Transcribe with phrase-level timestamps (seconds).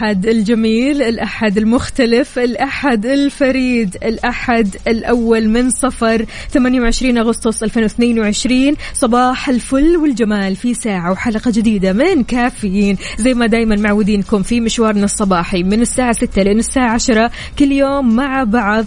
[0.00, 9.96] الأحد الجميل الأحد المختلف الأحد الفريد الأحد الأول من صفر 28 أغسطس 2022 صباح الفل
[9.96, 12.96] والجمال في ساعة وحلقة جديدة من كافيين.
[13.18, 18.16] زي ما دايما معودينكم في مشوارنا الصباحي من الساعة 6 لين الساعة 10 كل يوم
[18.16, 18.84] مع بعض.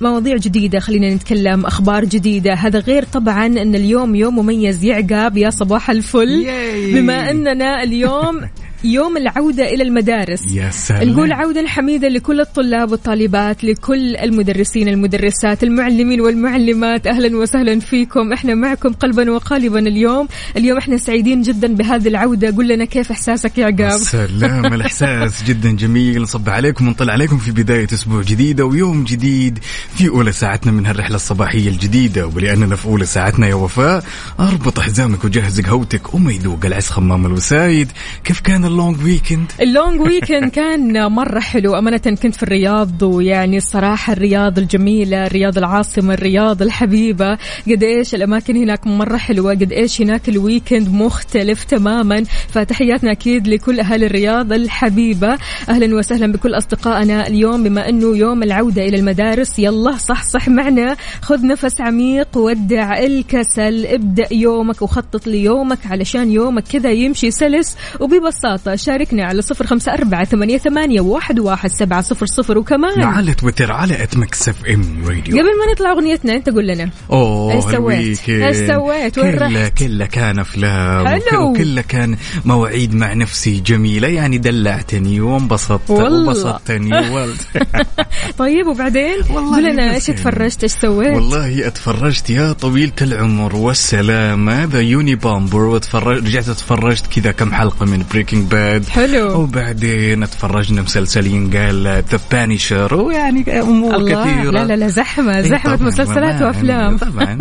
[0.00, 2.54] مواضيع جديدة خلينا نتكلم أخبار جديدة.
[2.54, 6.46] هذا غير طبعا أن اليوم يوم مميز يا عقاب يا صباح الفل.
[6.92, 8.40] بما أننا اليوم
[8.84, 10.54] يوم العودة إلى المدارس.
[10.54, 11.08] يا سلام.
[11.08, 17.06] نقول عودة حميدة لكل الطلاب والطالبات لكل المدرسين المدرسات المعلمين والمعلمات.
[17.06, 18.32] أهلا وسهلا فيكم.
[18.32, 20.28] إحنا معكم قلبا وقالبا اليوم.
[20.56, 22.50] اليوم إحنا سعيدين جدا بهذه العودة.
[22.50, 24.66] قل لنا كيف إحساسك يا عقاب سلام.
[24.74, 26.22] الإحساس جدا جميل.
[26.22, 29.58] نصب عليكم ونطلع عليكم في بداية أسبوع جديدة ويوم جديد
[29.96, 32.26] في أولى ساعتنا من هالرحلة الصباحية الجديدة.
[32.26, 34.04] ولأننا في أولى ساعتنا يا وفاء
[34.40, 37.88] أربط حزامك وجهز قهوتك وما يذوق العز خمام الوسايد.
[38.24, 41.78] كيف كان ال long weekend ال long weekend كان مرة حلو.
[41.78, 47.38] أمانة كنت في الرياض ويعني الصراحة الرياض الجميلة الرياض العاصمة الرياض الحبيبة.
[47.70, 52.24] قد إيش الأماكن هناك مرة حلوة قد إيش هناك ال weekend مختلف تماما.
[52.48, 55.38] فتحياتنا أكيد لكل أهل الرياض الحبيبة.
[55.68, 59.58] أهلا وسهلا بكل أصدقائنا اليوم بما أنه يوم العودة إلى المدارس.
[59.58, 60.96] يلا صح صح معنا.
[61.22, 63.86] خذ نفس عميق ودع الكسل.
[63.86, 70.24] ابدأ يومك وخطط ليومك علشان يومك كذا يمشي سلس وببساطة شاركنا على صفر خمسة أربعة
[70.24, 72.58] ثمانية, ثمانية واحد, واحد سبعة صفر صفر.
[72.58, 75.38] وكمان على تويتر على at Mix FM Radio.
[75.38, 76.90] قبل ما نطلع أغنيتنا أنت قول لنا.
[77.10, 81.06] أوه إيش سويت؟ إيش سويت؟ وين كله؟ كله كان أفلام.
[81.06, 81.50] حلو.
[81.50, 84.08] وكله كان مواعيد مع نفسي جميلة.
[84.08, 86.34] يعني دلعتني وانبسطت وال...
[88.38, 90.00] طيب وبعدين؟ والله قول لنا يعني.
[90.00, 97.32] تفرجت؟ إيش سويت؟ والله أتفرجت يا طويلة العمر والسلامة The Unabomber واتفرجت رجعت اتفرجت كذا
[97.32, 99.40] كم حلقة من Breaking Bad حلو.
[99.40, 104.24] وبعدين اتفرجنا مسلسل ينقال The Punisher ويعني أمور الله.
[104.24, 104.50] كثيرة.
[104.50, 106.96] لا لا لا زحمة إيه طبعاً، مسلسلات طبعاً، وأفلام.
[107.08, 107.38] طبعاً.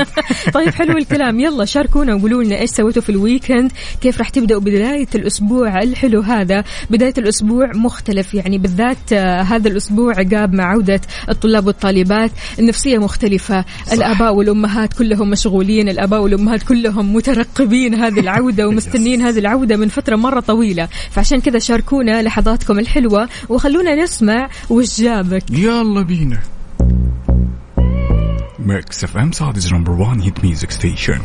[0.53, 1.39] طيب حلو الكلام.
[1.39, 6.21] يلا شاركونا وقولوا لنا إيش سويتوا في ال weekend كيف راح تبدأوا بداية الأسبوع الحلو
[6.21, 6.63] هذا.
[6.89, 12.31] بداية الأسبوع مختلف يعني بالذات آه، هذا الأسبوع عقاب مع عودة الطلاب والطالبات.
[12.59, 13.93] النفسية مختلفة صح.
[13.93, 20.15] الآباء والأمهات كلهم مشغولين الآباء والأمهات كلهم مترقبين هذه العودة ومستنين هذه العودة من فترة
[20.15, 20.87] مرة طويلة.
[21.11, 25.43] فعشان كذا شاركونا لحظاتكم الحلوة وخلونا نسمع وش جابك.
[25.51, 26.39] يلا بينا.
[28.59, 31.19] Mix FM Saudi's number 1 hit music station.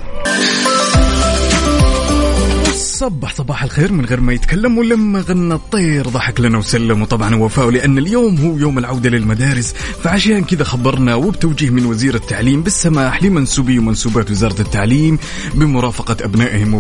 [3.02, 6.08] صبح صباح الخير من غير ما يتكلم ولما غنى الطير.
[6.08, 9.72] ضحك لنا وسلم وطبعا وفاء لأن اليوم هو يوم العودة للمدارس.
[10.02, 15.18] فعشان كذا خبرنا وبتوجيه من وزير التعليم بالسماح لمنسوبي ومنسوبات وزارة التعليم
[15.54, 16.74] بمرافقة أبنائهم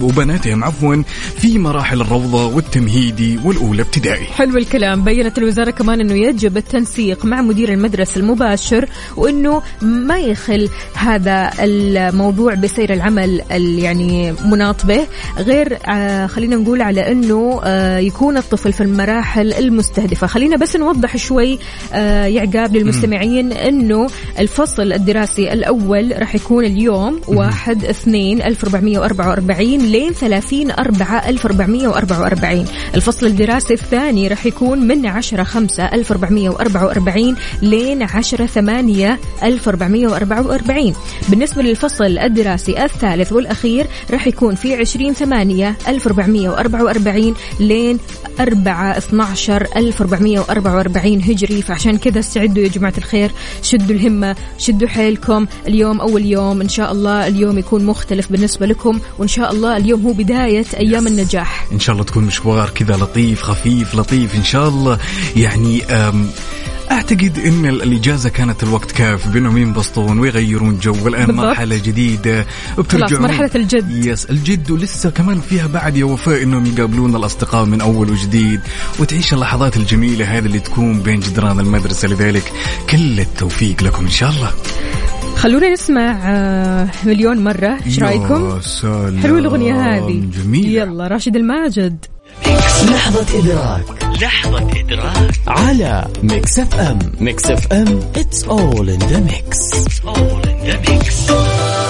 [0.00, 1.02] وبناتهم, عفوا
[1.38, 4.24] في مراحل الروضة والتمهيدي والأولى ابتدائي.
[4.24, 5.04] حلو الكلام.
[5.04, 12.54] بينت الوزارة كمان أنه يجب التنسيق مع مدير المدرسة المباشر وأنه ما يخل هذا الموضوع
[12.54, 15.06] بسير العمل ال- يعني مناط به
[15.50, 20.26] غير آه خلينا نقول على أنه آه يكون الطفل في المراحل المستهدفة.
[20.26, 21.58] خلينا بس نوضح شوي
[21.92, 24.06] آه يعقاب للمستمعين أنه
[24.38, 33.74] الفصل الدراسي الأول راح يكون اليوم واحد اثنين 1444 لين 30 4 1444 الفصل الدراسي
[33.74, 40.94] الثاني راح يكون من 10 5 1444 لين 10 8 1444
[41.28, 47.98] بالنسبة للفصل الدراسي الثالث والأخير راح يكون في 20 8 1444 لين
[48.40, 51.62] 4 12 1444 هجري.
[51.62, 53.30] فعشان كذا استعدوا يا جماعة الخير
[53.62, 55.46] شدوا الهمة شدوا حيلكم.
[55.66, 60.06] اليوم أول يوم إن شاء الله اليوم يكون مختلف بالنسبة لكم وإن شاء الله اليوم
[60.06, 61.66] هو بداية أيام النجاح.
[61.72, 64.98] إن شاء الله تكون مشوار كذا لطيف خفيف لطيف إن شاء الله.
[65.36, 66.26] يعني أم
[66.90, 69.28] أعتقد إن ال- الإجازة كانت الوقت كاف.
[69.28, 70.94] بانهم ينبسطون ويغيرون جو.
[71.04, 71.44] والآن بالضبط.
[71.46, 72.46] مرحلة جديدة.
[72.78, 73.90] وبترجعون مرحلة الجد.
[74.06, 78.60] يس الجد ولسه كمان فيها بعد يا وفاء إنهم يقابلون الأصدقاء من أول وجديد.
[78.98, 82.08] وتعيش اللحظات الجميلة هذه اللي تكون بين جدران المدرسة.
[82.08, 82.52] لذلك
[82.90, 84.50] كل التوفيق لكم إن شاء الله.
[85.36, 87.78] خلونا نسمع آه، مليون مرة.
[87.86, 88.60] إيش رأيكم؟
[89.22, 90.22] حلوة الأغنية هذه.
[90.44, 90.82] جميلة.
[90.82, 92.04] يلا راشد الماجد.
[92.46, 93.84] لحظة إدراك.
[94.22, 95.30] لحظة إدراك.
[95.46, 96.98] على Mix FM.
[97.20, 98.00] Mix FM.
[98.16, 99.56] It's all in the mix.
[100.04, 101.89] All in the mix.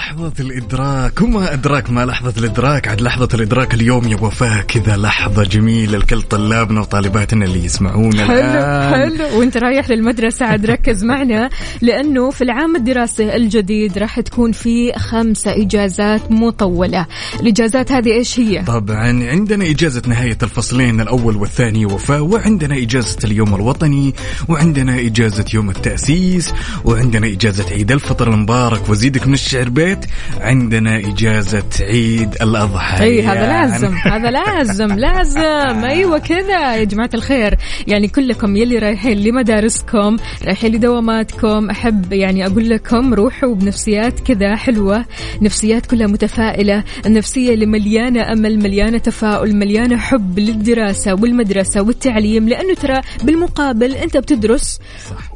[0.00, 1.20] ولحظة الإدراك.
[1.22, 6.22] وما أدراك ما لحظة الإدراك؟ عاد لحظة الإدراك اليوم يا وفاء كذا لحظة جميلة لكل
[6.22, 8.92] طلابنا وطالباتنا اللي يسمعونا حلو الآن.
[8.92, 9.38] حلو.
[9.38, 11.50] وأنت رايح للمدرسة عاد ركز معنا
[11.80, 17.06] لأنه في العام الدراسي الجديد راح تكون في خمسة إجازات مطولة.
[17.40, 23.54] الإجازات هذه إيش هي؟ طبعا عندنا إجازة نهاية الفصلين الأول والثاني وفاء وعندنا إجازة اليوم
[23.54, 24.14] الوطني
[24.48, 26.52] وعندنا إجازة يوم التأسيس
[26.84, 28.88] وعندنا إجازة عيد الفطر المبارك.
[28.88, 30.04] وزيدك من الشعر بيت
[30.40, 33.04] عندنا إجازة عيد الأضحى.
[33.04, 33.70] إي هذا يعني.
[33.70, 35.84] لازم هذا لازم لازم.
[35.84, 37.58] أيوه كذا يا جماعة الخير.
[37.86, 40.16] يعني كلكم يلي رايحين لمدارسكم
[40.46, 45.04] رايحين لدواماتكم أحب يعني أقول لكم روحوا بنفسيات كذا حلوة
[45.42, 52.48] نفسيات كلها متفائلة النفسية اللي مليانة أمل مليانة تفاؤل مليانة حب للدراسة والمدرسة والتعليم.
[52.48, 54.80] لأنه ترى بالمقابل أنت بتدرس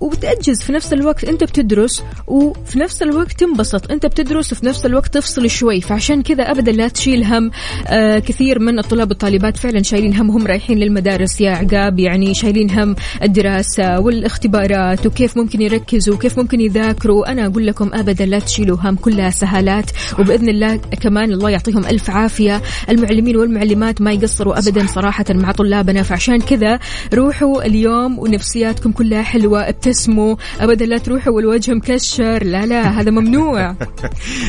[0.01, 3.91] وبتأجز في نفس الوقت أنت بتدرس وفي نفس الوقت تنبسط.
[3.91, 7.50] أنت بتدرس وفي نفس الوقت تفصل شوي فعشان كذا أبدا لا تشيل هم
[7.87, 12.70] آه كثير من الطلاب والطالبات فعلا شايلين هم هم رايحين للمدارس يا عقاب يعني شايلين
[12.70, 17.32] هم الدراسة والاختبارات وكيف ممكن يركزوا وكيف ممكن يذاكروا.
[17.32, 19.91] أنا أقول لكم أبدا لا تشيلوا هم كلها سهالات.
[20.19, 22.62] وبإذن الله كمان الله يعطيهم ألف عافية.
[22.88, 26.79] المعلمين والمعلمات ما يقصروا ابدا صراحة مع طلابنا فعشان كذا
[27.14, 30.37] روحوا اليوم ونفسياتكم كلها حلوة ابتسموا.
[30.61, 32.44] ابدا لا تروحوا والوجه مكشر.
[32.44, 33.75] لا لا هذا ممنوع.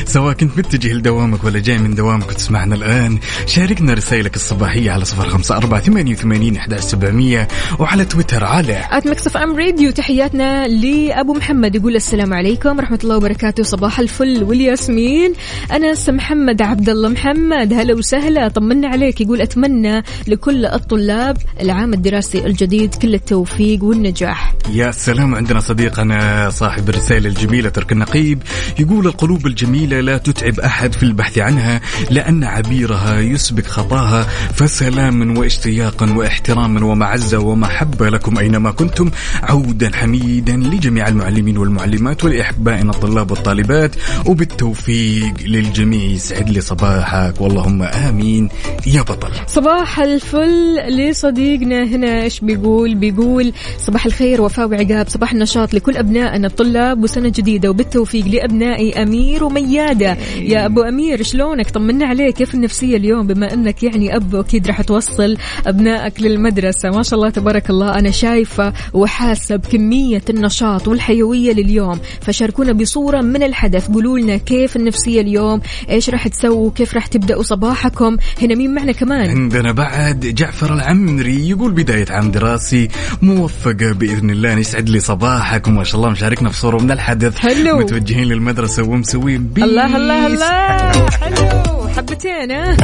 [0.06, 5.28] سواء كنت متجه لدوامك ولا جاي من دوامك وتسمعنا الآن شاركنا رسائلك الصباحية على صفر
[5.28, 7.48] خمسة أربعة ثمانية وثمانين أحد سبعمية
[7.78, 11.74] وعلى تويتر على Mix FM Radio تحياتنا لأبو محمد.
[11.74, 13.62] يقول السلام عليكم ورحمة الله وبركاته.
[13.62, 15.32] صباح الفل والياسمين.
[15.72, 18.48] أنس محمد عبد الله محمد هلا وسهلا.
[18.48, 19.20] طمنا عليك.
[19.20, 24.54] يقول أتمنى لكل الطلاب العام الدراسي الجديد كل التوفيق والنجاح.
[24.72, 28.42] يا سلام عندنا صديقنا صاحب الرسالة الجميلة تركي النقيب.
[28.78, 31.80] يقول القلوب الجميلة لا تتعب أحد في البحث عنها
[32.10, 34.22] لأن عبيرها يسبق خطاها.
[34.54, 39.10] فسلاما واشتياقا واحتراما ومعزة ومحبة لكم أينما كنتم.
[39.42, 43.94] عودا حميدا لجميع المعلمين والمعلمات ولأحبائنا الطلاب والطالبات.
[44.26, 47.40] وبالتوفيق للجميع يسعد لي صباحك.
[47.40, 48.48] واللهم آمين.
[48.86, 49.30] يا بطل.
[49.46, 55.08] صباح الفل لصديقنا هنا إيش بيقول؟ بيقول صباح الخير وفاء وعقاب.
[55.08, 57.70] صباح النشاط لكل أبنائنا الطلاب وسنة جديدة.
[57.70, 62.36] وبالتوفيق لأبنائي أمير ومياده يا أبو أمير شلونك؟ طمنا عليك.
[62.36, 65.36] كيف النفسية اليوم؟ بما أنك يعني أب أكيد راح توصل
[65.66, 66.90] أبنائك للمدرسة.
[66.90, 67.98] ما شاء الله تبارك الله.
[67.98, 71.98] أنا شايفة وحاسة بكمية النشاط والحيوية لليوم.
[72.20, 73.88] فشاركونا بصورة من الحدث.
[73.88, 75.60] قولوا لنا كيف النفسية اليوم؟
[75.90, 81.48] إيش راح تسووا؟ كيف راح تبدأوا صباحكم؟ هنا مين معنا كمان؟ عندنا بعد جعفر العمري
[81.48, 82.88] يقول بداية عام دراسي
[83.22, 85.66] موفقة بإذن الله يسعد لي صباحك.
[85.68, 87.38] وما شاء الله مشاركنا في صورة من الحدث.
[87.38, 87.78] حلو.
[87.78, 89.64] متوجهين للمدرسة ومسوين بيس.
[89.64, 91.08] الله الله الله.
[91.10, 92.76] حلو حبتين ها؟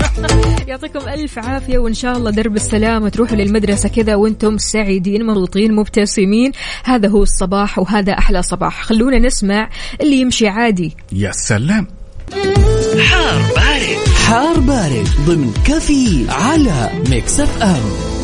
[0.68, 6.52] يعطيكم ألف عافية وإن شاء الله درب السلامة تروحوا للمدرسة كذا وأنتم سعيدين مبسوطين مبتسمين.
[6.84, 8.82] هذا هو الصباح وهذا أحلى صباح.
[8.82, 9.68] خلونا نسمع
[10.00, 10.96] اللي يمشي عادي.
[11.12, 11.86] يا سلام.
[13.00, 14.08] حار بارد.
[14.26, 18.19] حار بارد ضمن كفي على Mix FM.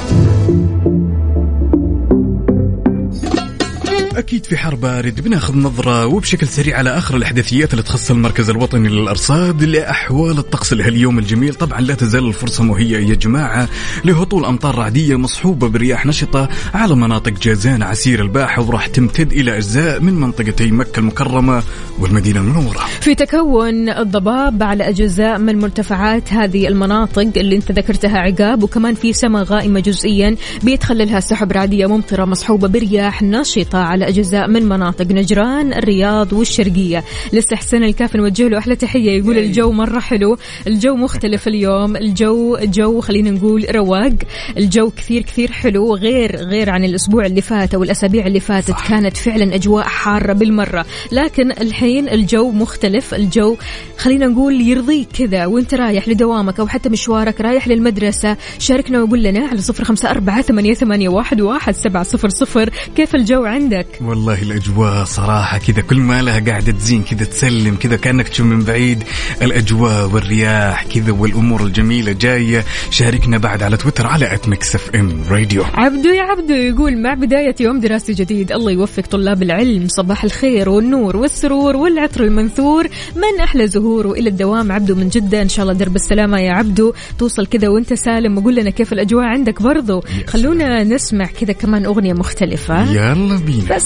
[4.17, 8.89] أكيد في حر بارد بناخذ نظرة وبشكل سريع على آخر الأحداثيات اللي تخص المركز الوطني
[8.89, 11.55] للأرصاد لأحوال الطقس لهاليوم الجميل.
[11.55, 13.69] طبعا لا تزال الفرصة مهيئة يا جماعة
[14.05, 20.01] لهطول أمطار رعدية مصحوبة برياح نشطة على مناطق جازان عسير الباحة وراح تمتد إلى أجزاء
[20.01, 21.63] من منطقتي مكة المكرمة
[21.99, 22.81] والمدينة المنورة.
[23.01, 29.13] في تكون الضباب على أجزاء من مرتفعات هذه المناطق اللي أنت ذكرتها عقاب وكمان في
[29.13, 35.73] سماء غائمة جزئيا بيتخللها سحب رعدية ممطرة مصحوبة برياح نشطة على أجزاء من مناطق نجران
[35.73, 37.05] الرياض والشرقية.
[37.33, 39.11] لسه حسين الكاف نوجه له أحلى تحية.
[39.11, 40.37] يقول الجو مرة حلو.
[40.67, 41.97] الجو مختلف اليوم.
[41.97, 44.13] الجو جو خلينا نقول رواق.
[44.57, 45.95] الجو كثير كثير حلو.
[45.95, 48.89] غير غير عن الأسبوع اللي فات أو الأسابيع اللي فاتت صح.
[48.89, 50.87] كانت فعلا أجواء حارة بالمرة.
[51.13, 53.15] لكن الحين الجو مختلف.
[53.15, 53.57] الجو
[53.99, 55.47] خلينا نقول يرضيك كذا.
[55.47, 60.43] وانت رايح لدوامك أو حتى مشوارك رايح للمدرسة شاركنا وقول لنا على صفر خمسة أربعة
[60.43, 62.71] ثمانية, ثمانية واحد, واحد سبعة صفر صفر.
[62.97, 67.97] كيف الجو عندك؟ والله الأجواء صراحة كذا كل ما لها قاعدة تزين كذا تسلم كذا
[67.97, 69.05] كأنك تشوف من بعيد
[69.43, 72.65] الأجواء والرياح كذا والأمور الجميلة جاية.
[72.91, 74.35] شاركنا بعد على تويتر على
[74.75, 79.89] FM Radio عبدو يا عبدو يقول مع بداية يوم دراسي جديد الله يوفق طلاب العلم.
[79.89, 82.89] صباح الخير والنور والسرور والعطر المنثور.
[83.17, 85.43] من أحلى زهور وإلى الدوام؟ عبدو من جدة.
[85.43, 86.93] إن شاء الله درب السلامة يا عبدو.
[87.19, 90.03] توصل كذا وأنت سالم وقول لنا كيف الأجواء عندك برضو.
[90.27, 92.93] خلونا نسمع كذا كمان أغنية مختلفة.
[92.93, 93.77] يلا بينا.
[93.77, 93.86] بس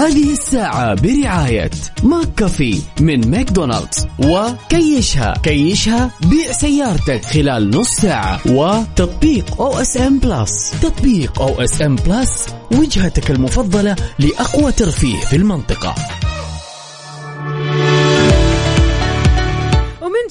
[0.00, 1.70] هذه الساعة برعاية
[2.02, 4.06] ماك كافي من ماكدونالدز.
[4.18, 8.40] وكاشها كاشها بيع سيارتك خلال نص ساعة.
[8.46, 15.36] وتطبيق أو اس ام بلس تطبيق أو اس ام بلس وجهتك المفضلة لأقوى ترفيه في
[15.36, 15.94] المنطقة.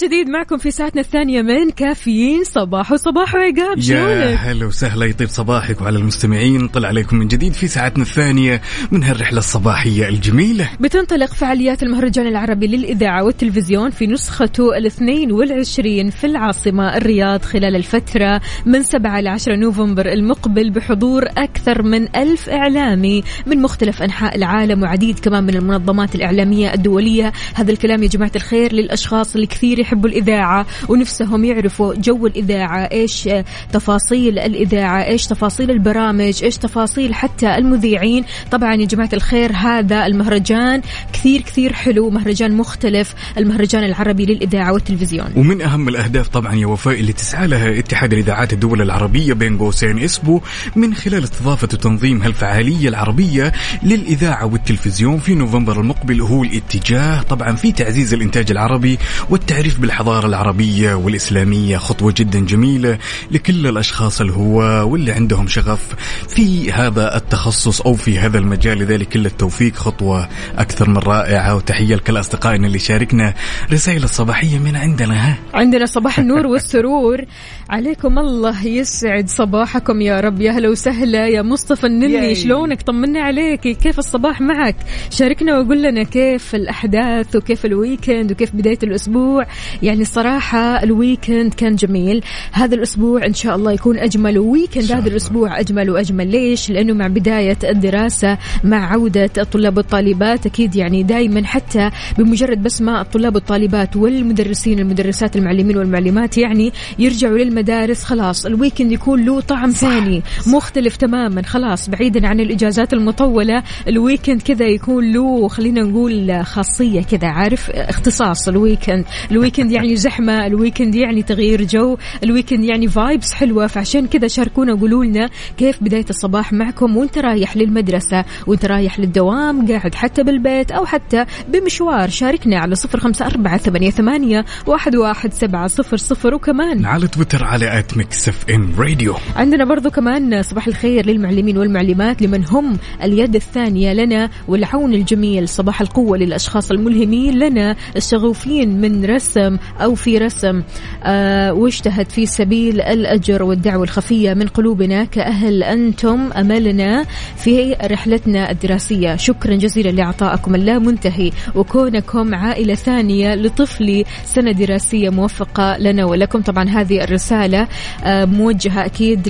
[0.03, 5.81] جديد معكم في ساعتنا الثانية من كافيين صباحو وصباحو عقاب يا؟ هلا وسهلا يطيب صباحك
[5.81, 6.67] وعلى المستمعين.
[6.67, 10.69] طلع عليكم من جديد في ساعتنا الثانية من هالرحلة الصباحية الجميلة.
[10.79, 18.41] بتنطلق فعاليات المهرجان العربي للإذاعة والتلفزيون في نسخته الاثنين والعشرين في العاصمة الرياض خلال الفترة
[18.65, 24.83] من 7 إلى 10 نوفمبر المقبل بحضور أكثر من ألف إعلامي من مختلف أنحاء العالم
[24.83, 27.33] وعديد كمان من المنظمات الإعلامية الدولية.
[27.53, 33.29] هذا الكلام يا جماعة الخير للأشخاص اللي كثير يحبوا الإذاعة ونفسهم يعرفوا جو الإذاعة إيش
[33.73, 38.23] تفاصيل الإذاعة إيش تفاصيل البرامج إيش تفاصيل حتى المذيعين.
[38.51, 40.81] طبعا يا جماعة الخير هذا المهرجان
[41.13, 45.27] كثير كثير حلو مهرجان مختلف المهرجان العربي للإذاعة والتلفزيون.
[45.35, 49.99] ومن أهم الأهداف طبعا يا وفاء اللي تسعى لها اتحاد الإذاعات الدول العربية بين قوسين
[49.99, 50.41] اسبو
[50.75, 53.53] من خلال استضافة وتنظيم هالفعالية العربية
[53.83, 57.21] للإذاعة والتلفزيون في نوفمبر المقبل هو الاتجاه.
[57.21, 58.97] طبعا في تعزيز الإنتاج العربي
[59.29, 62.97] والتعريف بالحضارة العربية والإسلامية خطوة جدا جميلة
[63.31, 65.95] لكل الأشخاص الهواة واللي عندهم شغف
[66.27, 68.77] في هذا التخصص أو في هذا المجال.
[68.77, 71.55] لذلك كل التوفيق خطوة أكثر من رائعة.
[71.55, 73.33] وتحية لكل أصدقائنا اللي شاركنا
[73.71, 77.21] رسائل الصباحية من عندنا ها؟ عندنا صباح النور والسرور.
[77.69, 80.41] عليكم الله يسعد صباحكم يا رب.
[80.41, 82.13] يا هلا وسهلا يا مصطفى النني.
[82.13, 82.35] ياي.
[82.35, 83.61] شلونك؟ طمنا عليك.
[83.61, 84.75] كيف الصباح معك؟
[85.09, 89.47] شاركنا وقول لنا كيف الأحداث وكيف ال weekend وكيف بداية الأسبوع.
[89.83, 92.23] يعني الصراحة ال weekend كان جميل.
[92.51, 94.39] هذا الأسبوع إن شاء الله يكون أجمل.
[94.39, 95.07] و weekend هذا.
[95.09, 96.31] الأسبوع أجمل وأجمل.
[96.31, 102.81] ليش؟ لأنه مع بداية الدراسة مع عودة الطلاب والطالبات أكيد يعني دائما حتى بمجرد بس
[102.81, 108.03] ما الطلاب والطالبات والمدرسين المدرسات المعلمين والمعلمات يعني يرجعوا للمدارس.
[108.03, 111.41] خلاص ال weekend يكون له طعم ثاني مختلف تماما.
[111.41, 117.69] خلاص بعيدا عن الإجازات المطولة ال weekend كذا يكون له خلينا نقول خاصية كذا عارف؟
[117.69, 122.87] اختصاص ال weekend ال weekend يعني زحمة ال weekend يعني تغيير جو ال weekend يعني
[122.87, 123.67] vibes حلوة.
[123.67, 129.67] فعشان كذا شاركونا وقولوا لنا كيف بداية الصباح معكم وانت رايح للمدرسة وانت رايح للدوام
[129.67, 132.09] قاعد حتى بالبيت أو حتى بمشوار.
[132.09, 136.39] شاركنا على صفر خمسة أربعة ثمانية, ثمانية واحد, واحد سبعة صفر صفر.
[136.39, 142.21] وكمان على تويتر على at Mix FM Radio عندنا برضو كمان صباح الخير للمعلمين والمعلمات
[142.21, 149.38] لمن هم اليد الثانية لنا والعون الجميل صباح القوة للأشخاص الملهمين لنا الشغوفين من رسم
[149.81, 150.63] أو في رسم
[151.03, 157.05] آه واجتهد في سبيل الأجر والدعوة الخفية من قلوبنا كأهل أنتم أملنا
[157.37, 159.15] في رحلتنا الدراسية.
[159.15, 166.41] شكرا جزيلا لعطائكم اللامنتهي وكونكم عائلة ثانية لطفلي سنة دراسية موفقة لنا ولكم.
[166.41, 167.67] طبعا هذه الرسالة
[168.03, 169.27] آه، موجهة أكيد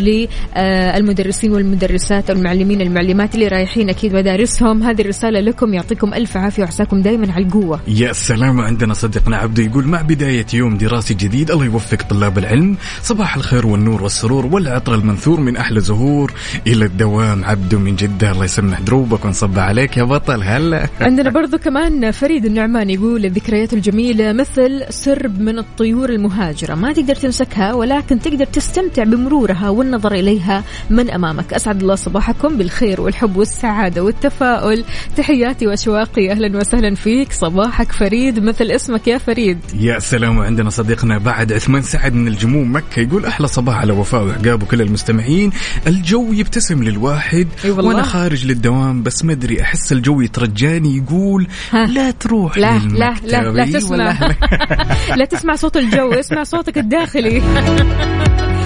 [0.58, 4.84] للمدرسين والمدرسات والمعلمين المعلمات اللي رايحين أكيد مدارسهم.
[4.84, 7.80] هذه الرسالة لكم يعطيكم ألف عافية وعساكم دايما على القوة.
[7.88, 8.62] يا سلام.
[8.62, 12.77] عندنا صديقنا عبدو يقول ما مع بداية يوم دراسي جديد الله يوفق طلاب العلم.
[13.01, 16.34] صباح الخير والنور والسرور والعطر المنثور من أحلى زهور
[16.68, 17.46] إلى الدوام.
[17.46, 20.44] عبده من جدة الله يسمح دروبك ونصب عليك يا بطل.
[20.44, 20.89] هلا.
[21.01, 26.75] عندنا برضو كمان فريد النعمان يقول الذكريات الجميلة مثل سرب من الطيور المهاجرة.
[26.75, 31.53] ما تقدر تمسكها ولكن تقدر تستمتع بمرورها والنظر إليها من أمامك.
[31.53, 34.84] أسعد الله صباحكم بالخير والحب والسعادة والتفاؤل.
[35.18, 37.32] تحياتي وأشواقي أهلا وسهلا فيك.
[37.32, 39.58] صباحك فريد مثل اسمك يا فريد.
[39.89, 44.24] يا سلام وعندنا صديقنا بعد عثمان سعد من الجموم مكة يقول أحلى صباح على وفاء
[44.24, 45.51] وعقاب وكل المستمعين
[45.88, 47.89] الجو يبتسم للواحد أي والله.
[47.89, 51.48] وأنا خارج للدوام بس ما أدري أحس الجو يترجاني يقول.
[51.74, 53.15] لا تروح لا لا.
[53.24, 54.19] لا لا تسمع.
[55.17, 57.41] لا تسمع صوت الجو اسمع صوتك الداخلي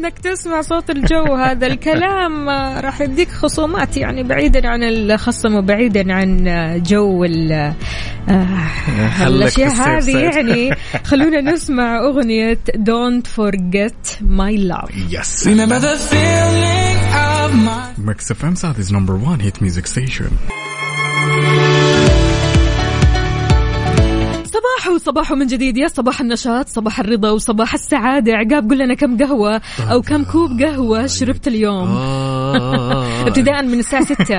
[0.00, 2.48] إنك تسمع صوت الجو هذا الكلام
[2.86, 6.44] راح يديك خصومات يعني بعيدا عن الخصم وبعيدا عن
[6.86, 7.52] جو ال
[8.28, 10.18] آه، الأشياء هذه.
[10.18, 10.70] يعني.
[11.10, 14.94] خلونا نسمع أغنية Don't Forget My Love.
[15.10, 15.46] Yes
[17.98, 20.30] Mix FM Saudi's number 1 hit music station
[24.60, 25.76] صباح وصباح من جديد.
[25.76, 28.32] يا صباح النشاط صباح الرضا وصباح السعادة.
[28.32, 31.88] عقاب قل لنا كم قهوة أو كم كوب قهوة شربت اليوم.
[31.88, 33.22] آه.
[33.28, 34.38] ابتداء من الساعة 6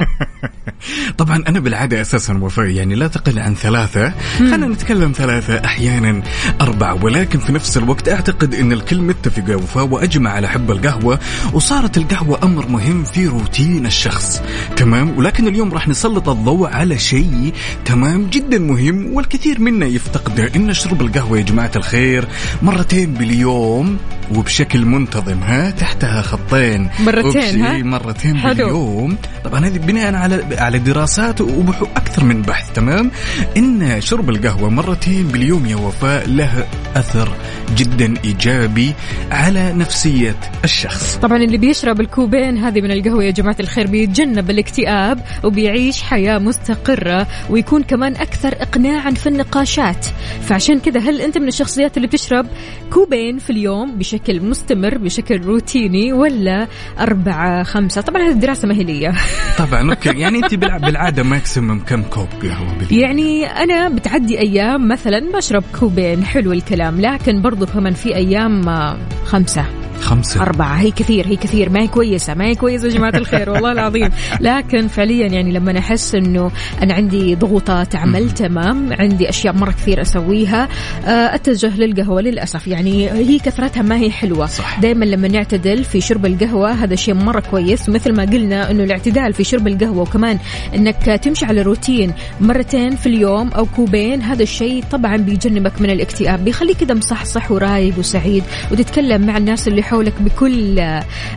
[1.18, 4.14] طبعا أنا بالعادة أساسا وفاء يعني لا تقل عن ثلاثة.
[4.38, 6.24] خلينا نتكلم ثلاثة أحيانا
[6.62, 7.04] أربعة.
[7.04, 11.20] ولكن في نفس الوقت أعتقد إن الكل متفق وفاء وأجمع على حب القهوة.
[11.54, 14.42] وصارت القهوة أمر مهم في روتين الشخص.
[14.76, 17.54] تمام؟ ولكن اليوم راح نسلط الضوء على شيء
[17.86, 22.28] تمام جدا مهم والكثير منا يفتقده إن شرب القهوة يا جماعة الخير
[22.62, 23.98] مرتين باليوم
[24.36, 28.54] وبشكل منتظم ها تحتها خطين مرتين، ها؟ مرتين حلو.
[28.54, 33.12] باليوم طبعا هذه بناء على على دراسات وبحو أكثر من بحث تمام؟
[33.58, 37.30] إن شرب القهوة مرتين باليوم يا وفاء له أثر
[37.76, 38.94] جدا إيجابي
[39.32, 41.16] على نفسية الشخص.
[41.18, 47.28] طبعا اللي بيشرب الكوبين هذه من القهوة يا جماعة الخير بيتجنب الاكتئاب وبيعيش حياة مستقرة
[47.50, 50.06] ويكون كمان أكثر إقناعا في النقاشات.
[50.42, 52.48] فعشان كذا هل أنت من الشخصيات اللي بتشرب
[52.94, 56.68] كوبين في اليوم بشكل مستمر بشكل روتيني ولا
[57.00, 59.14] أربعة خمسة؟ طبعا هذه الدراسة ما هي
[59.58, 60.10] طبعا okay.
[60.20, 65.64] يعني أنت بالع- بالعادة maximum كم كوب قهوة باليوم؟ يعني أنا بتعدي أيام مثلا بشرب
[65.80, 67.02] كوبين حلو الكلام.
[67.02, 69.66] لكن برضو كمان في أيام آه، خمسة.
[70.02, 70.76] خمسة؟ أربعة.
[70.76, 71.70] هي كثير هي كثير.
[71.70, 74.10] ما هي كويسة ما هي كويسة يا جماعة الخير والله العظيم.
[74.40, 76.52] لكن فعليا يعني لما أحس إنه
[76.84, 80.68] أنا عندي ضغوطات عمل تمام عندي أشياء مرة كثير أسويها
[81.06, 82.68] آه، أتجه للقهوة للأسف.
[82.68, 84.50] يعني هي كثرتها ما هي حلوة.
[84.82, 87.90] دائما لما نعتدل في شرب القهوة هذا شيء مرة كويس.
[87.90, 90.38] ومثل ما قلنا إنه الاعتدال في شرب القهوة وكمان
[90.76, 96.44] إنك تمشي على روتين مرتين في اليوم أو كوبين هذا الشيء طبعا بيجنبك من الاكتئاب
[96.46, 100.80] بيخليك كذا مصحصح ورايق وسعيد وتتكلم مع الناس اللي حولك بكل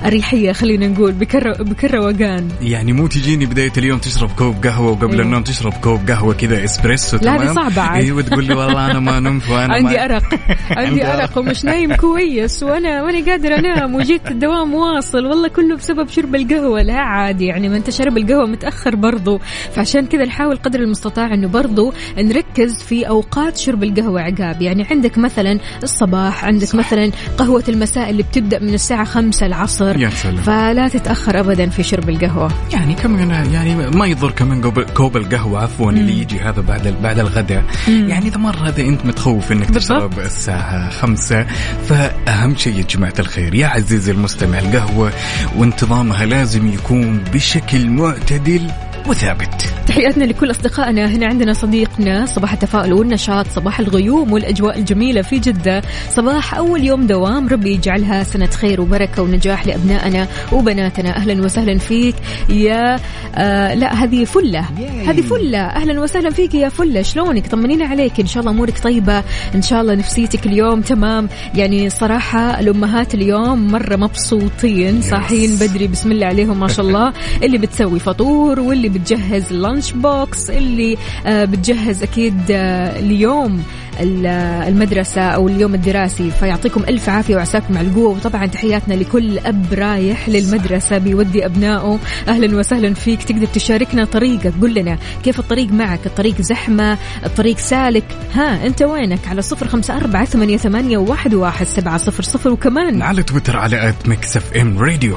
[0.06, 5.10] أريحية خلينا نقول بكل بكل روقان يعني مو تجيني بداية اليوم تشرب كوب قهوة وقبل
[5.12, 5.22] أيوه.
[5.24, 8.02] النوم تشرب كوب قهوة كذا إسبريسو لا، تمام دي صعبة عاد.
[8.04, 10.04] أيوه تقول لي والله أنا ما نمت وأنا عندي ما...
[10.04, 10.22] أرق
[10.78, 11.06] عندي.
[11.06, 16.34] أرق ومش نايم كويس وأنا ماني قادر أنام وجيت الدوام واصل والله كله بسبب شرب
[16.34, 19.40] القهوة لا عادي يعني ما أنت شرب القهوة متأخر برضو.
[19.72, 24.62] فعشان كذا نحاول قدر المستطاع أنه برضو نركز في أوقات شرب القهوة عقاب.
[24.62, 26.74] يعني عندك مثلا الصباح عندك صح.
[26.74, 29.96] مثلا قهوة المساء اللي بتبدأ من الساعة خمسة العصر.
[29.96, 30.36] يا سلام.
[30.36, 32.50] فلا تتأخر أبدا في شرب القهوة.
[32.72, 37.64] يعني كمان يعني ما يضر كمان كوب, القهوة عفوا اللي يجي هذا بعد بعد الغداء.
[37.88, 39.70] يعني إذا مرة هذا أنت متخوف إنك.
[39.70, 41.46] تشرب الساعة خمسة
[41.88, 45.12] فأهم شيء يا جماعة الخير يا عزيزي المستمع القهوة
[45.56, 48.70] وانتظامها لازم يكون بشكل معتدل
[49.08, 49.74] وثابت.
[49.86, 51.06] تحياتنا لكل أصدقائنا.
[51.06, 55.82] هنا عندنا صديقنا صباح التفاؤل والنشاط صباح الغيوم والأجواء الجميلة في جدة.
[56.10, 61.16] صباح أول يوم دوام ربي يجعلها سنة خير وبركة ونجاح لأبنائنا وبناتنا.
[61.16, 62.14] أهلا وسهلا فيك
[62.48, 63.00] يا
[63.34, 64.64] آه لا هذه فلة.
[65.06, 65.58] هذه فلة.
[65.58, 67.02] أهلا وسهلا فيك يا فلة.
[67.02, 68.20] شلونك؟ طمنينا عليك.
[68.20, 69.22] إن شاء الله أمورك طيبة.
[69.54, 71.28] إن شاء الله نفسيتك اليوم تمام.
[71.54, 75.86] يعني صراحة الأمهات اليوم مرة مبسوطين صاحيين بدري.
[75.86, 77.12] بسم الله عليهم ما شاء الله.
[77.42, 83.62] اللي بتسوي فطور واللي بتجهز lunch box اللي آه، بتجهز أكيد آه، اليوم
[84.00, 86.30] ال- آه، المدرسة أو اليوم الدراسي.
[86.30, 88.08] فيعطيكم ألف عافية وعساكم على القوة.
[88.08, 91.98] وطبعا تحياتنا لكل أب رايح للمدرسة بيودي أبنائه.
[92.28, 93.22] أهلا وسهلا فيك.
[93.22, 94.52] تقدر تشاركنا طريقك.
[94.62, 98.04] قل لنا كيف الطريق معك؟ الطريق زحمة؟ الطريق سالك؟
[98.34, 102.50] ها أنت وينك؟ على صفر خمسة أربعة ثمانية, ثمانية واحد, واحد سبعة صفر صفر.
[102.50, 105.16] وكمان على تويتر على at Mix FM Radio.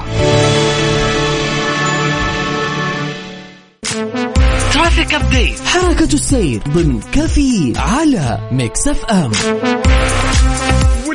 [5.07, 9.31] Traffic update حركة السير ضمن كافيين على Mix FM.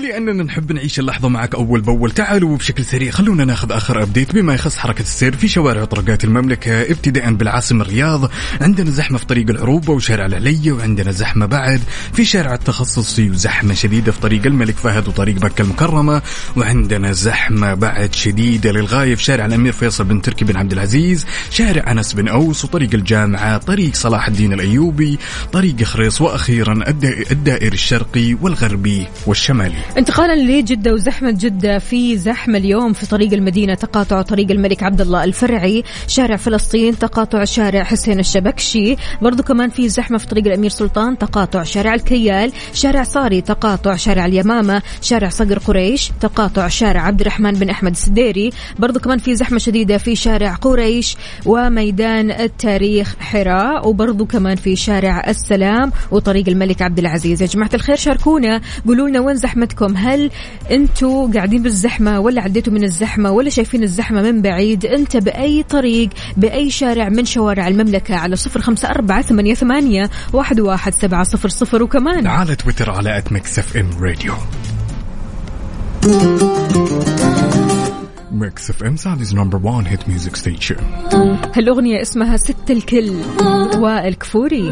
[0.06, 2.10] ولاننا نحب نعيش اللحظة معك أول بأول.
[2.10, 6.82] تعالوا بشكل سريع خلونا ناخذ آخر update بما يخص حركة السير في شوارع وطرقات المملكة
[6.82, 11.80] ابتداء بالعاصمة الرياض عندنا زحمة في طريق العروبة وشارع العلية وعندنا زحمة بعد
[12.12, 16.22] في شارع التخصصي وزحمة شديدة في طريق الملك فهد وطريق مكه المكرمة
[16.56, 21.90] وعندنا زحمة بعد شديدة للغاية في شارع الأمير فيصل بن تركي بن عبد العزيز شارع
[21.92, 25.18] أنس بن أوس وطريق الجامعة طريق صلاح الدين الأيوبي
[25.52, 29.76] طريق خريص وأخيرا الدا- الدائري الشرقي والغربي والشمالي.
[29.98, 35.24] انتقالا لجدة وزحمة جدة في زحمة اليوم في طريق المدينة تقاطع طريق الملك عبد الله
[35.24, 38.96] الفرعي شارع فلسطين تقاطع شارع حسين الشبكشي.
[39.22, 42.52] برضو كمان في زحمة في طريق الأمير سلطان تقاطع شارع الكيال.
[42.74, 44.82] شارع صاري تقاطع شارع اليمامة.
[45.02, 48.50] شارع صقر قريش تقاطع شارع عبد الرحمن بن أحمد السديري.
[48.78, 53.88] برضو كمان في زحمة شديدة في شارع قريش وميدان التاريخ حراء.
[53.88, 57.42] وبرضو كمان في شارع السلام وطريق الملك عبد العزيز.
[57.42, 58.60] يا جماعة الخير شاركونا.
[58.86, 60.30] قولوا لنا وين زحمتكم؟ هل
[60.70, 66.08] أنتوا قاعدين بالزحمة ولا عديتوا من الزحمة ولا شايفين الزحمة من بعيد؟ انت بأي طريق
[66.36, 71.48] بأي شارع من شوارع المملكة على صفر خمسة أربعة ثمانية, ثمانية واحد, واحد سبعة صفر
[71.48, 71.82] صفر.
[71.82, 74.34] وكمان على تويتر على at Mix FM Radio
[78.32, 80.76] Mix FM Saudi's number 1 hit music station
[81.56, 83.12] هالأغنية اسمها ست الكل.
[83.78, 84.70] وائل كفوري.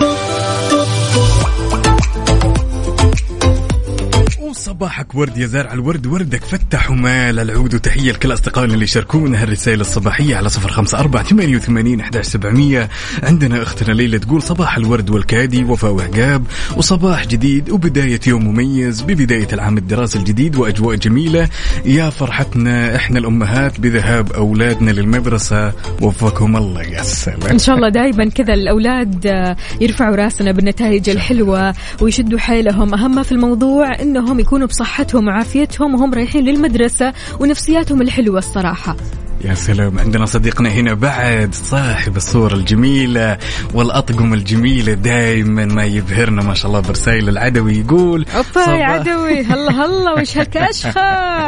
[4.51, 7.39] وصباحك ورد يا زارع الورد وردك فتح ومال.
[7.41, 12.27] العود وتحية لكل أصدقائنا اللي يشاركونا هالرسائل الصباحية على صفر خمسة أربعة ثمانية وثمانين أحداش
[12.27, 12.89] سبعمية.
[13.23, 16.45] عندنا أختنا ليلى تقول صباح الورد والكادي وفاء وعقاب
[16.77, 21.49] وصباح جديد وبداية يوم مميز ببداية العام الدراسي الجديد وأجواء جميلة.
[21.85, 25.73] يا فرحتنا إحنا الأمهات بذهاب أولادنا للمدرسة.
[26.03, 27.43] وفقهم الله يا سلام.
[27.51, 33.15] إن شاء الله دائما كذا الأولاد آه، يرفعوا راسنا بالنتائج الحلوة ويشدوا حيلهم.
[33.15, 38.97] ما في الموضوع إنهم يكونوا بصحتهم وعافيتهم وهم رايحين للمدرسة ونفسياتهم الحلوة الصراحة.
[39.45, 39.99] يا سلام.
[39.99, 43.39] عندنا صديقنا هنا بعد صاحب الصورة الجميلة
[43.75, 47.79] والأطقم الجميلة دائما ما يبهرنا ما شاء الله برسائل العدوي.
[47.79, 49.43] يقول اوبا يا عدوي.
[49.43, 51.01] هلا هلا وش هالكشخة؟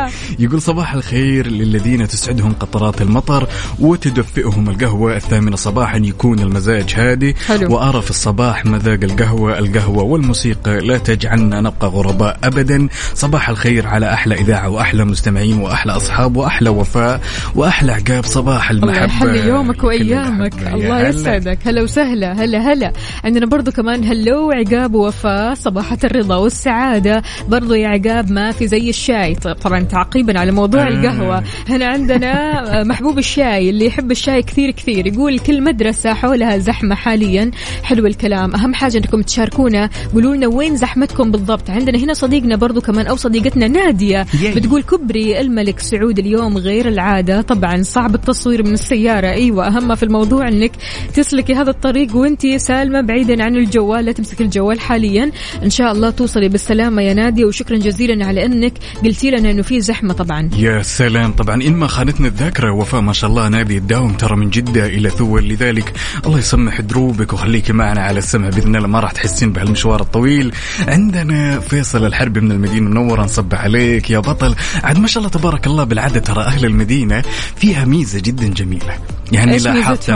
[0.44, 5.16] يقول صباح الخير للذين تسعدهم قطرات المطر وتدفئهم القهوة.
[5.16, 7.34] الثامنة صباحا يكون المزاج هادي.
[7.46, 7.74] حلو.
[7.74, 12.88] وأرى في الصباح مذاق القهوة القهوة والموسيقى لا تجعلنا نبقى غرباء أبدا.
[13.14, 17.20] صباح الخير على أحلى إذاعة وأحلى مستمعين وأحلى أصحاب وأحلى وفاء
[17.54, 18.92] وأحلى عقاب صباح المحبة.
[18.92, 20.54] الله يحلي يومك وأيامك.
[20.74, 21.08] الله.
[21.08, 21.58] يسعدك.
[21.66, 22.32] هلا وسهلا.
[22.32, 22.92] هلا هلا.
[23.24, 27.22] عندنا برضو كمان هلو عقاب ووفاء صباحة الرضا والسعادة.
[27.48, 29.34] برضو يا عقاب ما في زي الشاي.
[29.34, 30.88] طبعا تعقيبا على موضوع آه.
[30.88, 31.42] القهوة.
[31.68, 37.50] هنا عندنا محبوب الشاي اللي يحب الشاي كثير كثير يقول كل مدرسة حولها زحمة حاليا.
[37.82, 38.54] حلو الكلام.
[38.54, 39.90] أهم حاجة أنكم تشاركونا.
[40.14, 41.70] قولوا لنا وين زحمتكم بالضبط.
[41.70, 44.26] عندنا هنا صديقنا برضو كمان أو صديقتنا نادية.
[44.42, 44.54] ياي.
[44.54, 47.40] بتقول كبري الملك سعود اليوم غير العادة.
[47.40, 49.26] طبعا صعب التصوير من السيارة.
[49.26, 50.72] أيوة أهم في الموضوع أنك
[51.14, 55.30] تسلكي هذا الطريق وانت سالمة بعيدا عن الجوال لا تمسك الجوال حاليا.
[55.62, 58.72] إن شاء الله توصلي بالسلامة يا نادية وشكرا جزيلا على أنك
[59.04, 60.50] قلتي لنا أنه في زحمة طبعا.
[60.56, 61.32] يا سلام.
[61.32, 65.10] طبعا إن ما خانتنا الذاكرة وفاء ما شاء الله نادي الداوم ترى من جدة إلى
[65.10, 65.48] ثول.
[65.48, 65.92] لذلك
[66.26, 68.88] الله يسمح دروبك وخليك معنا على السمع بإذن الله.
[68.88, 70.52] ما راح تحسين بهالمشوار الطويل.
[70.88, 74.54] عندنا فيصل الحربي من المدينة المنورة نصب عليك يا بطل.
[74.82, 77.22] عاد ما شاء الله تبارك الله بالعادة ترى أهل المدينة
[77.62, 78.98] فيها ميزة جدا جميلة
[79.32, 80.10] يعني لاحظت؟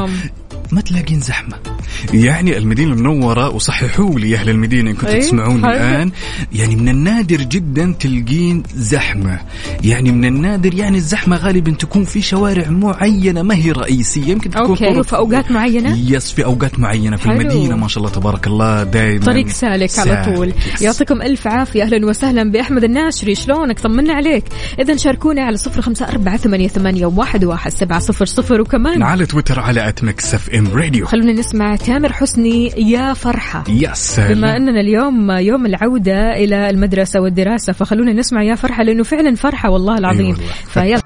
[0.73, 1.57] ما تلاقين زحمة.
[2.15, 5.71] يعني المدينة المنورة وصححوا لي يا أهل المدينة إن كنتوا أي، تسمعوني حلو.
[5.71, 6.11] الآن.
[6.53, 9.41] يعني من النادر جدا تلقين زحمة.
[9.85, 14.27] يعني من النادر يعني الزحمة غالبا تكون في شوارع معينة ما هي رئيسية.
[14.31, 17.17] يمكن تكون okay طرق- وفي أوقات معينة؟ yes في أوقات معينة.
[17.17, 17.41] في حلو.
[17.41, 20.53] المدينة ما شاء الله تبارك الله دائما طريق سالك على طول.
[20.75, 20.83] Yes.
[20.83, 21.83] يعطيكم ألف عافية.
[21.83, 23.35] أهلا وسهلا بأحمد الناشري.
[23.35, 24.45] شلونك؟ طمنا عليك.
[24.81, 28.61] إذا شاركونا على صفر خمسة أربعة ثمانية, ثمانية واحد, واحد سبعة صفر صفر.
[28.61, 33.65] وكمان على تويتر على at Mix FM Radio خلونا نسمع تامر حسني يا فرحة.
[33.69, 34.35] يا سلام.
[34.35, 39.71] بما أننا اليوم يوم العودة إلى المدرسة والدراسة فخلونا نسمع يا فرحة لأنه فعلا فرحة
[39.71, 40.31] والله العظيم.
[40.31, 40.53] والله.
[40.67, 41.06] فيلا.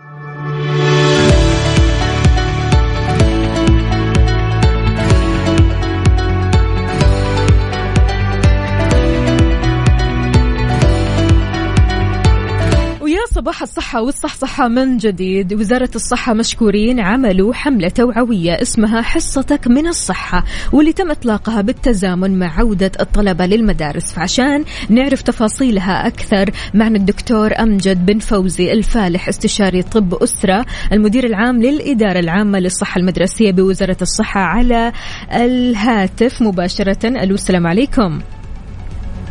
[13.41, 15.55] صباح الصحة والصحصحة من جديد.
[15.55, 22.59] وزارة الصحة مشكورين عملوا حملة توعوية اسمها حصتك من الصحة واللي تم إطلاقها بالتزامن مع
[22.59, 24.13] عودة الطلبة للمدارس.
[24.13, 31.63] فعشان نعرف تفاصيلها أكثر معنا الدكتور أمجد بن فوزي الفالح استشاري طب أسرة المدير العام
[31.63, 34.93] للإدارة العامة للصحة المدرسية بوزارة الصحة على
[35.33, 37.07] الهاتف مباشرة.
[37.07, 38.21] ألو السلام عليكم.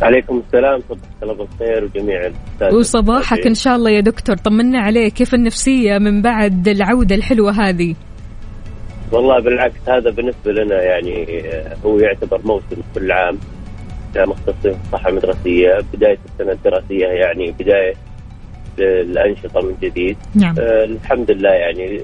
[0.02, 2.78] عليكم السلام صباح الله بالخير وجميع الأستاذ.
[2.78, 7.94] وصباحك إن شاء الله يا دكتور طمنا عليك كيف النفسية من بعد العودة الحلوة هذه؟
[9.12, 13.38] والله بالعكس هذا بالنسبة لنا يعني آه، هو يعتبر موسم كل عام
[14.14, 17.94] كمختصين في الصحة المدرسية بداية السنة الدراسية يعني بداية
[18.78, 20.16] الأنشطة من جديد.
[20.34, 20.54] نعم.
[20.58, 22.00] آه، الحمد لله يعني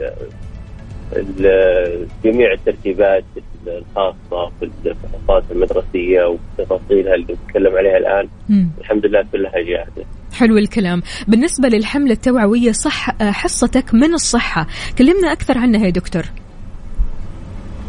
[1.17, 3.25] آه، جميع الترتيبات
[3.69, 6.25] الخاصة في الفحوصات المدرسية
[6.59, 8.29] وتفاصيلها اللي نتكلم عليها الآن.
[8.49, 8.69] مم.
[8.81, 10.05] الحمد لله كلها جاهزة.
[10.35, 11.03] حلو الكلام.
[11.29, 14.67] بالنسبة للحملة التوعوية صح آه، حصتك من الصحة؟
[14.99, 16.23] كلمنا أكثر عنها يا دكتور.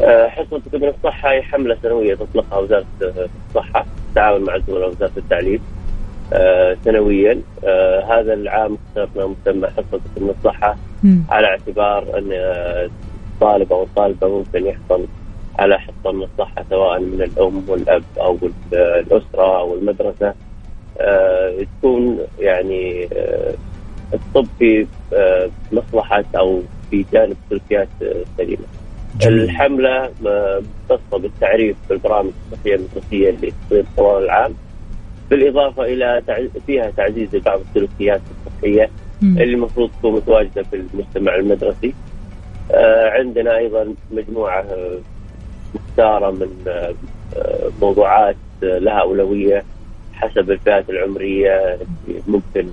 [0.02, 2.86] آه، حصة من الصحة هي حملة سنوية تطلقها وزارة
[3.48, 5.60] الصحة بالتعاون مع زملاء وزارة التعليم
[6.32, 7.40] آه، سنويا.
[8.10, 10.76] هذا العام اخترنا مسمى حصة من الصحة.
[11.28, 15.06] على اعتبار أن الطالب أو الطالبة ممكن يحصل
[15.58, 20.34] على حصة من الصحة سواء من الأم والأب أو ال- الأسرة أو المدرسة
[21.00, 23.54] آه، تكون يعني آه،
[24.14, 27.88] الطب في آه، مصلحة أو في جانب سلوكيات
[28.38, 28.62] سليمة
[29.20, 29.40] جميل.
[29.40, 34.54] الحملة مختصة بالتعريف بالبرامج الصحية المدرسية اللي تصير طوال العام
[35.30, 36.22] بالإضافة إلى
[36.66, 38.90] فيها تعزيز بعض السلوكيات الصحية
[39.22, 39.38] مم.
[39.38, 41.94] اللي المفروض تكون متواجدة في المجتمع المدرسي
[43.18, 44.64] عندنا أيضا مجموعة
[45.74, 46.94] مختارة من آه،
[47.82, 49.64] موضوعات آه، لها أولوية
[50.14, 51.78] حسب الفئات العمرية.
[52.08, 52.68] اللي ممكن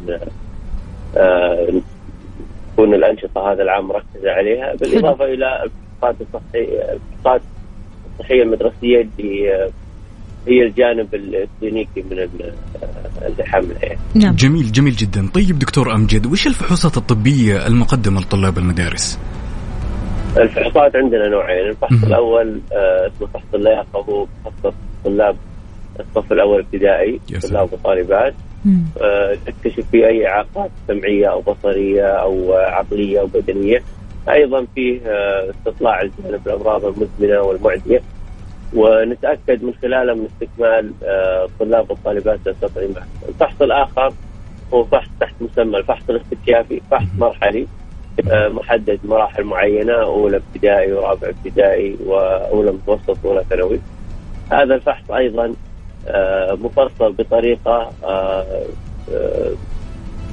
[1.17, 1.67] آه،
[2.73, 7.41] تكون الأنشطة هذا العام مركزة عليها بالإضافة إلى الفحوصات الصحية الفحوصات
[8.19, 9.69] الصحية المدرسية اللي
[10.47, 12.53] هي الجانب الكلينيكي من ال-
[13.39, 13.99] الحملة يعني.
[14.15, 14.35] نعم.
[14.35, 15.29] جميل جميل جدا.
[15.33, 19.19] طيب دكتور أمجد وش الفحوصات الطبية المقدمة لطلاب المدارس؟
[20.37, 22.03] الفحوصات عندنا نوعين، الفحص.
[22.03, 25.35] الأول آه، اسمه فحص اللياقة هو مخصص طلاب
[25.99, 27.19] الصف الأول ابتدائي.
[27.49, 28.33] طلاب وطالبات.
[29.01, 33.83] آه، تكتشف فيه أي اعاقات سمعية أو بصرية أو عقلية أو بدنية.
[34.29, 38.01] أيضا فيه آه، استطلاع الجانب الأمراض المزمنة والمعدية
[38.73, 43.07] ونتأكد من خلاله من استكمال الطلاب والطالبات للتطعيمات.
[43.29, 44.13] الفحص الآخر
[44.73, 47.67] هو فحص تحت مسمى الفحص الاستكشافي، فحص مرحلي
[48.27, 53.79] محدد مراحل معينة أولى ابتدائي ورابع ابتدائي وأولى متوسط وأولى ثانوي.
[54.51, 55.53] هذا الفحص أيضا
[56.07, 58.45] آه، مفصل بطريقة آه،
[59.13, 59.51] آه،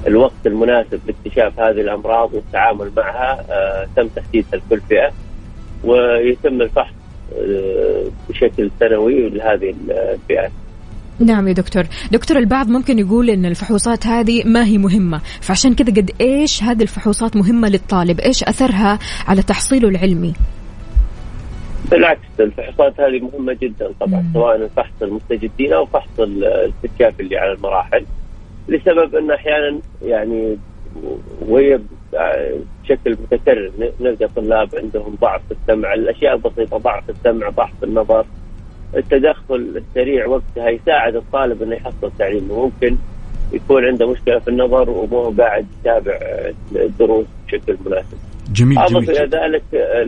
[0.06, 5.12] الوقت المناسب لاكتشاف هذه الأمراض والتعامل معها آه، تم تحديدها لكل فئة
[5.84, 6.94] ويتم الفحص
[7.38, 10.52] آه، بشكل سنوي لهذه الفئات.
[11.20, 11.82] نعم يا دكتور.
[12.12, 16.82] دكتور البعض ممكن يقول إن الفحوصات هذه ما هي مهمة فعشان كذا قد إيش هذه
[16.82, 18.98] الفحوصات مهمة للطالب؟ إيش أثرها
[19.28, 20.32] على تحصيله العلمي؟
[21.90, 24.30] بالعكس الفحوصات هذه مهمة جدا طبعا مم.
[24.34, 28.04] سواء الفحص المستجدين أو فحص ال- الاستكشاف اللي على المراحل
[28.68, 30.56] لسبب إن أحيانا يعني
[31.48, 31.78] وهي
[32.84, 33.70] بشكل متكرر
[34.00, 38.26] نلقى طلاب عندهم ضعف في السمع الأشياء البسيطة ضعف في السمع ضعف في النظر
[38.96, 42.96] التدخل السريع وقتها يساعد الطالب إنه يحصل تعليمه ممكن
[43.52, 46.18] يكون عنده مشكلة في النظر ومو هو قاعد يتابع
[46.76, 48.16] الدروس بشكل مناسب.
[48.52, 49.38] جميل أضف جميل إلى.
[49.38, 49.62] ذلك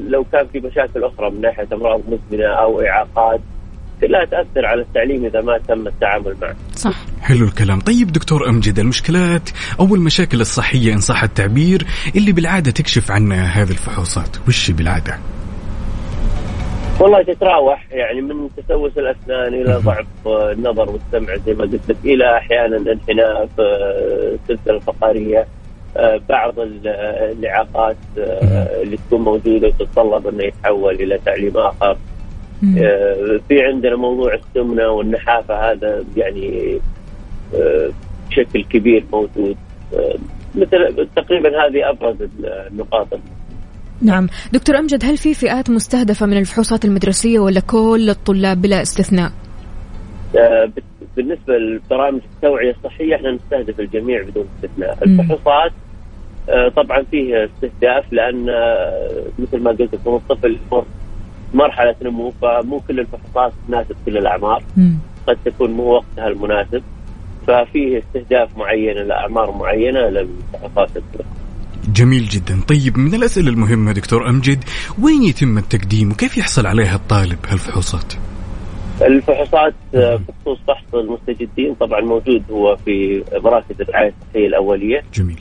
[0.08, 3.40] لو كان في مشاكل أخرى من ناحية أمراض مزمنة أو إعاقات
[4.00, 6.56] كلها تأثر على التعليم إذا ما تم التعامل معه.
[6.74, 6.94] صح.
[7.20, 7.80] حلو الكلام.
[7.80, 13.70] طيب دكتور أمجد المشكلات أو المشاكل الصحية إن صح التعبير اللي بالعادة تكشف عنها هذه
[13.70, 14.36] الفحوصات.
[14.48, 15.18] وش بالعادة؟
[17.00, 22.36] والله تتراوح يعني من تسوس الأسنان إلى ضعف النظر والسمع زي ما قلت لك إلى
[22.36, 25.46] أحيانا انحناء في آه، السلسله الفقريه
[25.96, 26.86] آه، بعض ال-
[27.38, 31.96] الاعاقات آه، اللي تكون موجودة وتتطلب إنه يتحول إلى تعليم آخر.
[33.48, 36.78] في عندنا موضوع السمنة والنحافة هذا يعني
[38.30, 39.56] بشكل كبير موجود.
[40.54, 42.16] مثل تقريبا هذه أبرز
[42.70, 43.06] النقاط
[44.04, 49.32] نعم دكتور أمجد هل في فئات مستهدفة من الفحوصات المدرسية ولا كل الطلاب بلا استثناء
[50.36, 50.70] آه،
[51.16, 54.98] بالنسبة لبرامج التوعية الصحية إحنا نستهدف الجميع بدون استثناء،.
[55.02, 55.72] الفحوصات
[56.48, 60.84] آه، طبعا فيه استهداف لأن آه، مثل ما قلت لكم الطفل يمر
[61.54, 64.98] مرحلة نمو فمو كل الفحوصات تناسب كل الأعمار، مم.
[65.26, 66.82] قد تكون مو وقتها المناسب
[67.46, 71.43] ففيه استهداف معين لأعمار معينة للمستحقات الدراسية.
[71.94, 72.60] جميل جدا.
[72.68, 74.64] طيب من الأسئلة المهمة دكتور أمجد
[75.02, 78.12] وين يتم التقديم وكيف يحصل عليها الطالب هالفحوصات؟
[79.02, 85.02] الفحوصات بخصوص فحص المستجدين طبعا موجود هو في مراكز الرعاية الصحية الأولية.
[85.14, 85.40] جميل.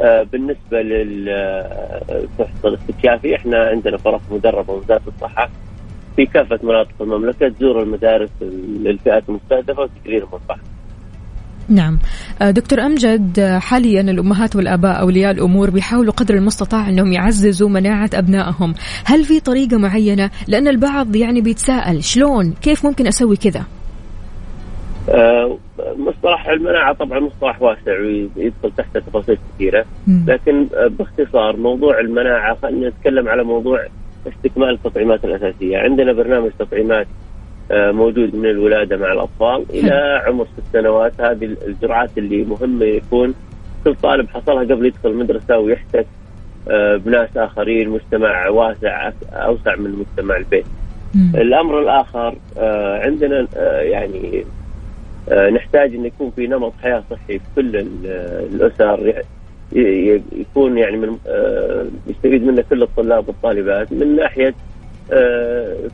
[0.00, 5.50] آه، بالنسبة للفحص الاستكشافي إحنا عندنا فرق مدربه وزاره الصحة
[6.16, 8.30] في كافة مناطق المملكة تزور المدارس
[8.80, 10.79] للفئات المستهدفة وتقرير الفحص.
[11.70, 11.98] نعم.
[12.42, 18.10] آه، دكتور أمجد آه، حاليا الأمهات والآباء أولياء الأمور بيحاولوا قدر المستطاع أنهم يعززوا مناعة
[18.14, 18.74] أبنائهم.
[19.04, 23.64] هل في طريقة معينة؟ لأن البعض يعني بيتساءل شلون؟ كيف ممكن أسوي كذا؟
[25.08, 25.58] آه،
[25.96, 29.84] مصطلح المناعة طبعا مصطلح واسع ويدخل تحت تفاصيل كثيرة.
[30.06, 30.24] مم.
[30.28, 30.66] لكن
[30.98, 33.86] باختصار موضوع المناعة خلينا نتكلم على موضوع
[34.26, 37.06] استكمال التطعيمات الأساسية، عندنا برنامج تطعيمات
[37.72, 39.64] موجود من الولادة مع الأطفال.
[39.70, 43.34] إلى عمر ست سنوات هذه الجرعات اللي مهمه يكون
[43.84, 46.06] كل طالب حصلها قبل يدخل المدرسة ويحتك
[46.70, 50.64] آه، بناس آخرين مجتمع واسع أوسع من مجتمع البيت.
[51.34, 54.44] الأمر الآخر آه، عندنا آه، يعني
[55.28, 58.06] آه، نحتاج إن يكون في نمط حياة صحي في كل ال-
[58.54, 59.22] الأسر.
[60.32, 63.92] يكون يعني من آه، يستفيد منه كل الطلاب والطالبات.
[63.92, 64.54] من ناحية آه،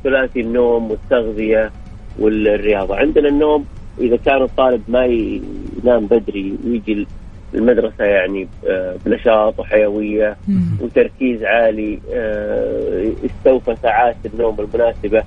[0.04, 1.70] ثلاثي النوم والتغذية
[2.18, 3.64] والرياضة، عندنا النوم
[4.00, 7.06] إذا كان الطالب ما ينام بدري ويجي
[7.54, 10.36] المدرسة يعني آه، بنشاط وحيوية.
[10.80, 15.22] وتركيز عالي آه، استوفى ساعات النوم المناسبة.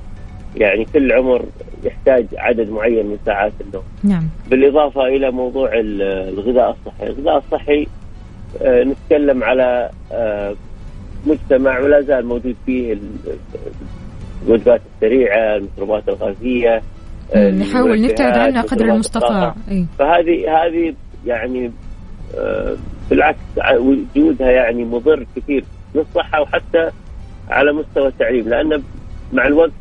[0.56, 1.46] يعني كل عمر
[1.84, 3.84] يحتاج عدد معين من ساعات النوم.
[4.04, 4.24] نعم.
[4.50, 7.08] بالإضافة إلى موضوع ال- الغذاء الصحي.
[7.08, 7.88] الغذاء الصحي
[8.62, 10.56] آه، نتكلم على آه،
[11.26, 13.00] مجتمع ولا زال موجود فيه ال-
[14.48, 16.82] الوجبات السريعة المشروبات الغازية
[17.36, 19.56] آه، نحاول نبتعد عنها قدر المستطاع.
[20.00, 20.94] فهذه هذه
[21.26, 21.72] يعني
[22.38, 22.76] آه،
[23.10, 23.40] بالعكس
[23.80, 25.64] وجودها يعني مضر كثير
[25.96, 26.90] للصحة وحتى
[27.50, 28.84] على مستوى التعليم لأن
[29.34, 29.72] مع الوقت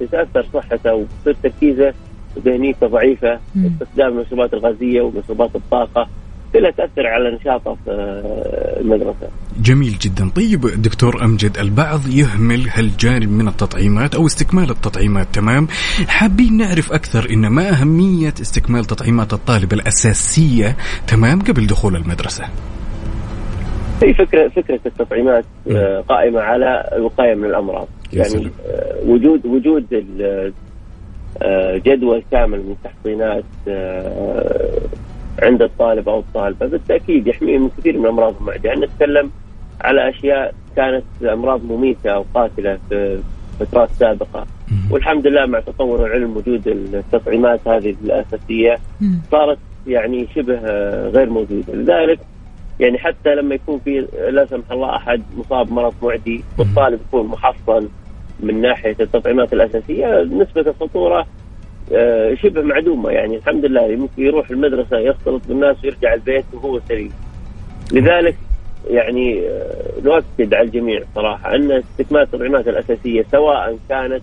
[0.00, 1.94] تتأثر صحته وتصير تركيزة
[2.36, 3.66] وذهنيته ضعيفة مم.
[3.66, 6.08] استخدام المشروبات الغازية ومشروبات الطاقة
[6.54, 9.28] كلها تأثر على نشاطه في آه، المدرسة.
[9.60, 10.30] جميل جدا.
[10.36, 15.66] طيب دكتور أمجد البعض يهمل هالجانب من التطعيمات أو استكمال التطعيمات تمام؟
[16.08, 22.44] حابين نعرف أكثر إن ما أهمية استكمال تطعيمات الطالب الأساسية تمام قبل دخول المدرسة؟
[24.02, 27.88] هي فكرة فكرة التطعيمات آه، قائمة على الوقاية من الأمراض.
[28.12, 28.50] يا يعني.
[28.66, 29.86] آه، وجود وجود
[31.86, 33.44] جدول كامل من تحصينات
[35.42, 39.30] عند الطالب أو الطالبة بالتأكيد يحميه من كثير من الأمراض المعدية يعني نتكلم
[39.80, 43.20] على أشياء كانت أمراض مميتة أو قاتلة في
[43.60, 44.46] فترات سابقة.
[44.90, 49.18] والحمد لله مع تطور العلم وجود التطعيمات هذه الأساسية مم.
[49.30, 50.58] صارت يعني شبه
[51.08, 51.74] غير موجودة.
[51.74, 52.18] لذلك
[52.80, 57.88] يعني حتى لما يكون في لا سمح الله أحد مصاب مرض معدي والطالب يكون محصن
[58.40, 61.26] من ناحية التطعيمات الأساسية نسبة الخطورة
[62.34, 63.36] شبه معدومة يعني.
[63.36, 67.12] الحمد لله ممكن يروح المدرسة يختلط بالناس ويرجع البيت وهو سليم.
[67.92, 68.36] لذلك
[68.90, 74.22] يعني آه، نؤكد على الجميع صراحة أن استكمال التطعيمات الأساسية سواء كانت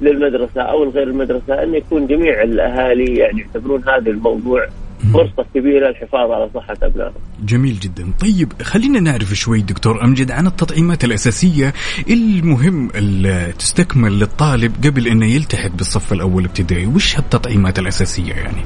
[0.00, 4.66] للمدرسة أو لغير المدرسة أن يكون جميع الأهالي يعني يعتبرون هذا الموضوع
[5.14, 7.12] فرصة كبيرة للحفاظ على صحة ابنائهم.
[7.44, 8.12] جميل جدا.
[8.20, 11.72] طيب خلينا نعرف شوي دكتور أمجد عن التطعيمات الأساسية
[12.10, 16.86] المهم ال- تستكمل للطالب قبل أنه يلتحق بالصف الأول ابتدائي.
[16.86, 18.62] وش هالتطعيمات الأساسية يعني؟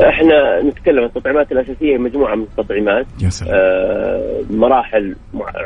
[0.00, 3.06] إحنا نتكلم التطعيمات الأساسية مجموعة من التطعيمات.
[3.22, 3.54] يا سلام.
[3.54, 5.16] آه، مراحل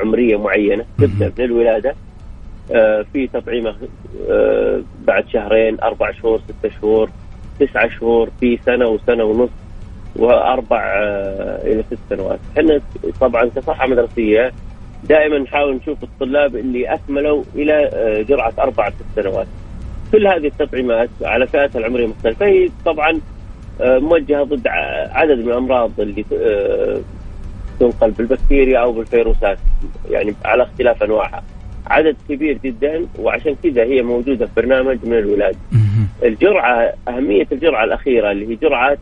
[0.05, 0.85] عمرية معينة.
[0.99, 1.95] تبدأ من الولادة.
[2.75, 3.77] آه، في تطعيمة
[4.31, 7.11] آه، بعد شهرين أربع شهور ستة شهور.
[7.61, 9.51] تسعة شهور في سنة وسنة ونص
[10.16, 12.38] وأربع آه، إلى ست سنوات.
[12.59, 12.81] إحنا
[13.21, 14.53] طبعا كصحة مدرسية
[15.05, 19.47] دائما نحاول نشوف الطلاب اللي أكملوا إلى آه، جرعة أربع ست سنوات.
[20.12, 23.21] كل هذه التطعيمات على فئاتها العمريه مختلفة هي طبعا
[23.81, 24.69] آه، موجهة ضد
[25.11, 26.25] عدد من الأمراض اللي
[27.81, 29.59] تنقل بالبكتيريا أو بالفيروسات
[30.11, 31.42] يعني على اختلاف أنواعها.
[31.87, 35.57] عدد كبير جدا وعشان كذا هي موجودة في برنامج من الولاده.
[35.72, 36.09] مهم.
[36.25, 38.96] الجرعة أهمية الجرعة الأخيرة اللي هي جرعة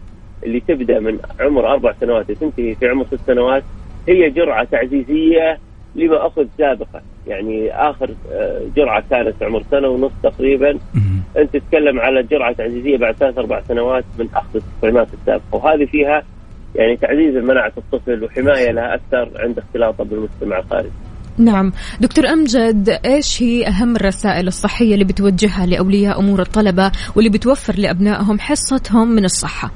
[0.45, 3.63] اللي تبدأ من عمر أربع سنوات وتنتهي في عمر ست سنوات
[4.09, 5.59] هي جرعة تعزيزية
[5.95, 10.79] لما أخذ سابقا يعني آخر آه، جرعة كانت عمر سنة ونص تقريبا.
[11.37, 16.23] أنت تتكلم على جرعة تعزيزية بعد ثلاث أربع سنوات من أخذ التطعيمات السابقة وهذه فيها
[16.75, 20.89] يعني تعزيز مناعة الطفل وحماية لها أكثر عند اختلاطه بالمجتمع الخارجي.
[21.39, 21.73] نعم.
[22.01, 28.39] دكتور أمجد إيش هي أهم الرسائل الصحية اللي بتوجهها لأولياء أمور الطلبة واللي بتوفر لأبنائهم
[28.39, 29.71] حصتهم من الصحة؟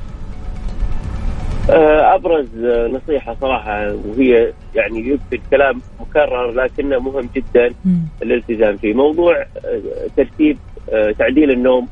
[1.70, 7.74] آه، أبرز آه، نصيحة صراحة وهي يعني يكفي الكلام مكرر لكنه مهم جدا.
[8.22, 8.94] الالتزام فيه.
[8.94, 9.80] موضوع آه،
[10.16, 10.58] ترتيب
[10.92, 11.88] آه، تعديل النوم.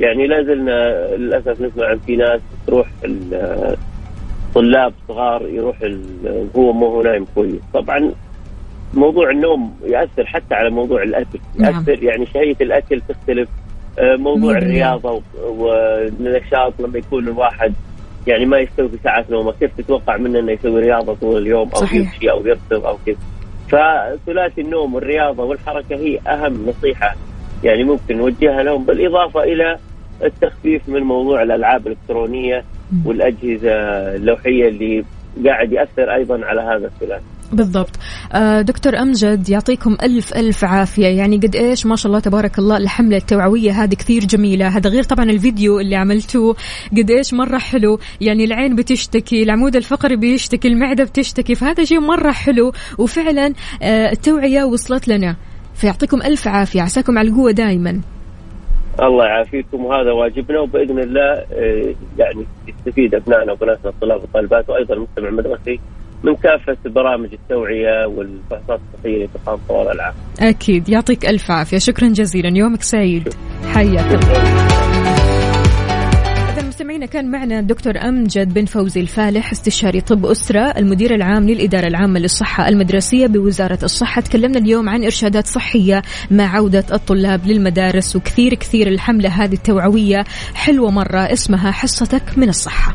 [0.00, 2.86] يعني لا زلنا للأسف نسمع عن في ناس تروح
[4.54, 7.60] طلاب صغار يروح ال- هو مو هو نايم كويس.
[7.74, 8.12] طبعا
[8.94, 11.74] موضوع النوم يأثر حتى على موضوع الأكل نعم.
[11.74, 13.48] يأثر يعني شهية الأكل تختلف
[13.98, 14.58] آه، موضوع بالمية.
[14.58, 17.74] الرياضة والنشاط لما يكون الواحد
[18.26, 21.80] يعني ما يستوي في ساعات نومه كيف تتوقع منه إنه يسوي رياضة طول اليوم أو
[21.80, 22.14] صحيح.
[22.14, 23.16] يمشي أو يركض أو كذا
[23.68, 27.16] فثلاثي النوم والرياضة والحركة هي أهم نصيحة
[27.64, 29.78] يعني ممكن نوجهها لهم بالإضافة إلى
[30.24, 33.06] التخفيف من موضوع الألعاب الإلكترونية مم.
[33.06, 33.72] والأجهزة
[34.14, 35.04] اللوحية اللي
[35.46, 37.90] قاعد يأثر أيضا على هذا الثلاثي بالضبط.
[38.32, 41.06] آه، دكتور أمجد يعطيكم ألف ألف عافية.
[41.06, 44.68] يعني قد إيش؟ ما شاء الله تبارك الله الحملة التوعوية هذه كثير جميلة.
[44.68, 46.56] هذا غير طبعا الفيديو اللي عملتوه
[46.96, 47.98] قد إيش؟ مرة حلو.
[48.20, 51.54] يعني العين بتشتكي العمود الفقري بيشتكي المعدة بتشتكي.
[51.54, 52.72] فهذا شيء مرة حلو.
[52.98, 55.36] وفعلا آه، التوعية وصلت لنا.
[55.74, 56.82] فيعطيكم ألف عافية.
[56.82, 58.00] عساكم على القوة دائما
[59.00, 59.84] الله يعافيكم.
[59.84, 65.80] وهذا واجبنا وبإذن الله آه، يعني يستفيد أبنائنا وبناتنا الطلاب والطالبات وأيضا المجتمع المدرسي.
[66.24, 70.14] من كافة برامج التوعية والفحوصات الصحية اللي تقام طوال العام.
[70.40, 70.88] أكيد.
[70.88, 71.78] يعطيك ألف عافية.
[71.78, 72.58] شكرا جزيلا.
[72.58, 73.34] يومك سعيد.
[73.74, 74.20] حياك
[76.80, 82.20] مستمعينا كان معنا الدكتور أمجد بن فوزي الفالح استشاري طب أسرة المدير العام للإدارة العامة
[82.20, 84.20] للصحة المدرسية بوزارة الصحة.
[84.20, 90.24] تكلمنا اليوم عن إرشادات صحية مع عودة الطلاب للمدارس وكثير كثير الحملة هذه التوعوية.
[90.54, 91.32] حلوة مرة.
[91.32, 92.94] اسمها حصتك من الصحة.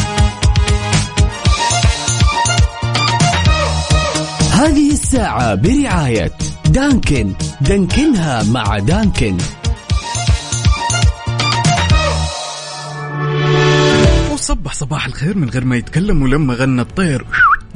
[4.61, 6.31] هذه الساعة برعاية
[6.69, 7.33] دانكن.
[7.61, 9.37] دانكنها مع دانكن.
[14.33, 17.25] وصبح صباح الخير من غير ما يتكلم ولما غنى الطير.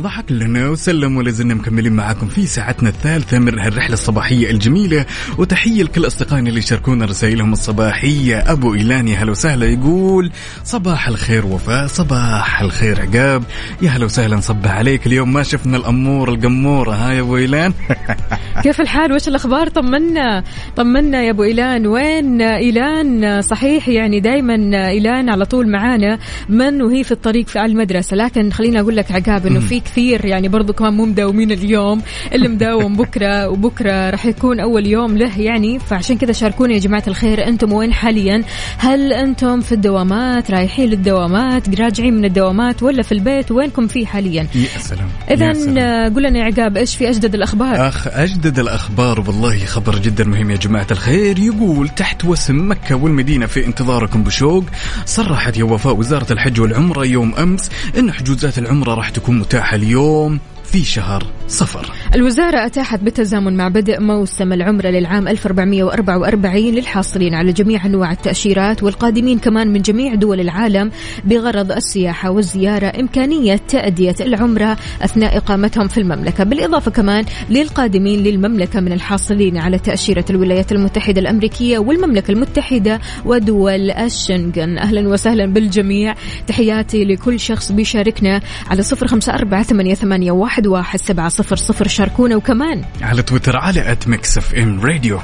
[0.01, 5.05] ضحك لنا وسلم ولا زلنا مكملين معاكم في ساعتنا الثالثة من هالرحلة الصباحية الجميلة.
[5.37, 8.51] وتحية لكل أصدقائنا اللي يشاركونا رسائلهم الصباحية.
[8.51, 10.31] أبو إيلان يا هلا وسهلا يقول
[10.63, 13.43] صباح الخير وفاء صباح الخير عقاب.
[13.81, 15.07] يا هلا وسهلا نصبح عليك.
[15.07, 17.73] اليوم ما شفنا الأمور القمورة ها يا أبو إيلان؟
[18.63, 20.43] كيف الحال؟ وش الأخبار؟ طمنا
[20.75, 21.87] طمنا يا أبو إيلان.
[21.87, 26.19] وين إيلان؟ صحيح يعني دائما إيلان على طول معانا
[26.49, 28.15] من وهي في الطريق في المدرسة.
[28.15, 32.01] لكن خليني أقول لك عقاب إنه في كثير يعني برضو كمان مو مداومين اليوم
[32.33, 35.79] اللي مداوم بكرة وبكرة راح يكون أول يوم له يعني.
[35.79, 38.43] فعشان كذا شاركونا يا جماعة الخير أنتم وين حاليا؟
[38.77, 44.47] هل أنتم في الدوامات رايحين للدوامات راجعين من الدوامات ولا في البيت؟ وينكم فيه حاليا؟
[44.55, 45.09] يا سلام
[45.53, 46.13] سلام.
[46.13, 50.51] قول لنا يا عقاب إيش في أجدد الأخبار؟ أخ أجدد الأخبار والله خبر جدا مهم
[50.51, 51.39] يا جماعة الخير.
[51.39, 54.63] يقول تحت وسم مكة والمدينة في انتظاركم بشوق
[55.05, 60.39] صرحت يا وفاء وزارة الحج والعمرة يوم أمس أن حجوزات العمرة راح تكون متاحة اليوم
[60.75, 61.91] في شهر صفر.
[62.15, 69.39] الوزارة أتاحت بالتزامن مع بدء موسم العمرة للعام 1444 للحاصلين على جميع أنواع التأشيرات والقادمين
[69.39, 70.91] كمان من جميع دول العالم
[71.25, 78.93] بغرض السياحة والزيارة إمكانية تأدية العمرة أثناء إقامتهم في المملكة بالإضافة كمان للقادمين للمملكة من
[78.93, 84.77] الحاصلين على تأشيرة الولايات المتحدة الأمريكية والمملكة المتحدة ودول الشنغن.
[84.77, 86.15] أهلا وسهلا بالجميع
[86.47, 91.87] تحياتي لكل شخص بيشاركنا على صفر خمسة أربعة ثمانية, ثمانية واحد, واحد سبعة صفر صفر
[91.87, 92.81] شاركونا وكمان.
[93.01, 95.19] على تويتر على at Mix FM Radio.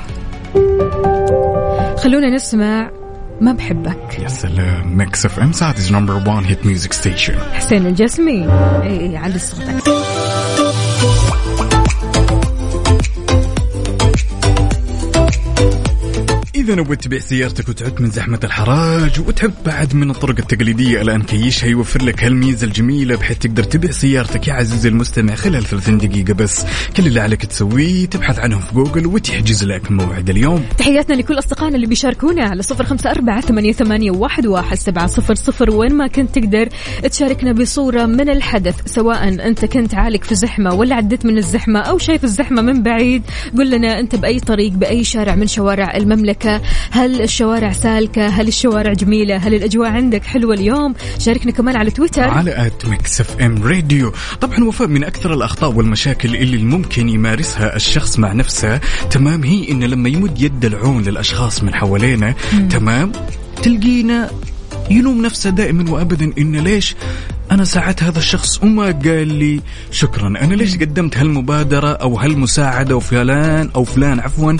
[1.97, 2.91] خلونا نسمع
[3.41, 4.19] ما بحبك.
[4.19, 8.45] يا سلام Mix FM Saudi's number 1 hit music station حسين الجسمي.
[8.83, 9.83] اي علي صوتك.
[16.71, 21.67] إذا نبغى تبيع سيارتك وتعد من زحمة الحراج وتحب بعد من الطرق التقليدية الآن كيشها
[21.67, 26.65] يوفر لك هالميزة الجميلة بحيث تقدر تبيع سيارتك يا عزيزي المستمع خلال 30 دقيقة بس.
[26.97, 30.65] كل اللي عليك تسويه تبحث عنهم في جوجل وتحجز لك موعد اليوم.
[30.77, 35.71] تحياتنا لكل أصدقائنا اللي بيشاركونا على صفر خمسة أربعة ثمانية واحد, واحد سبعة صفر صفر.
[35.71, 36.69] وين ما كنت تقدر
[37.11, 41.97] تشاركنا بصورة من الحدث سواء أنت كنت عالق في زحمة ولا عديت من الزحمة أو
[41.97, 43.23] شايف الزحمة من بعيد
[43.57, 46.60] قل لنا أنت بأي طريق بأي شارع من شوارع المملكة.
[46.91, 52.23] هل الشوارع سالكة؟ هل الشوارع جميلة؟ هل الأجواء عندك حلوة اليوم؟ شاركنا كمان على تويتر.
[52.23, 54.13] على at Mix FM Radio.
[54.41, 58.77] طبعا وفاء من أكثر الأخطاء والمشاكل اللي ممكن يمارسها الشخص مع نفسه.
[59.09, 62.35] تمام هي انه لما يمد يد العون للأشخاص من حوالينا
[62.69, 63.11] تمام
[63.63, 64.29] تلقينا
[64.89, 66.31] يلوم نفسه دائما وابدا.
[66.37, 66.95] إن ليش
[67.51, 69.61] أنا ساعدت هذا الشخص؟ وما قال لي
[69.91, 70.27] شكرا.
[70.27, 74.53] أنا ليش قدمت هالمبادرة أو هالمساعدة وفلان أو فلان؟ عفوا.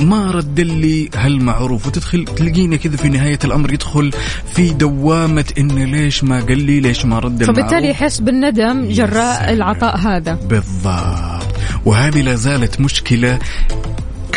[0.00, 1.86] ما رد لي هالمعروف.
[1.86, 4.10] وتدخل تلقينا كذا في نهاية الأمر يدخل
[4.54, 9.52] في دوامة انه ليش ما قال لي؟ ليش ما رد فبالتالي يحس بالندم جراء.
[9.52, 10.34] العطاء هذا.
[10.34, 11.48] بالضبط.
[11.84, 13.38] وهذه لا زالت مشكلة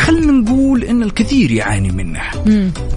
[0.02, 2.32] خلينا نقول إن الكثير يعاني منها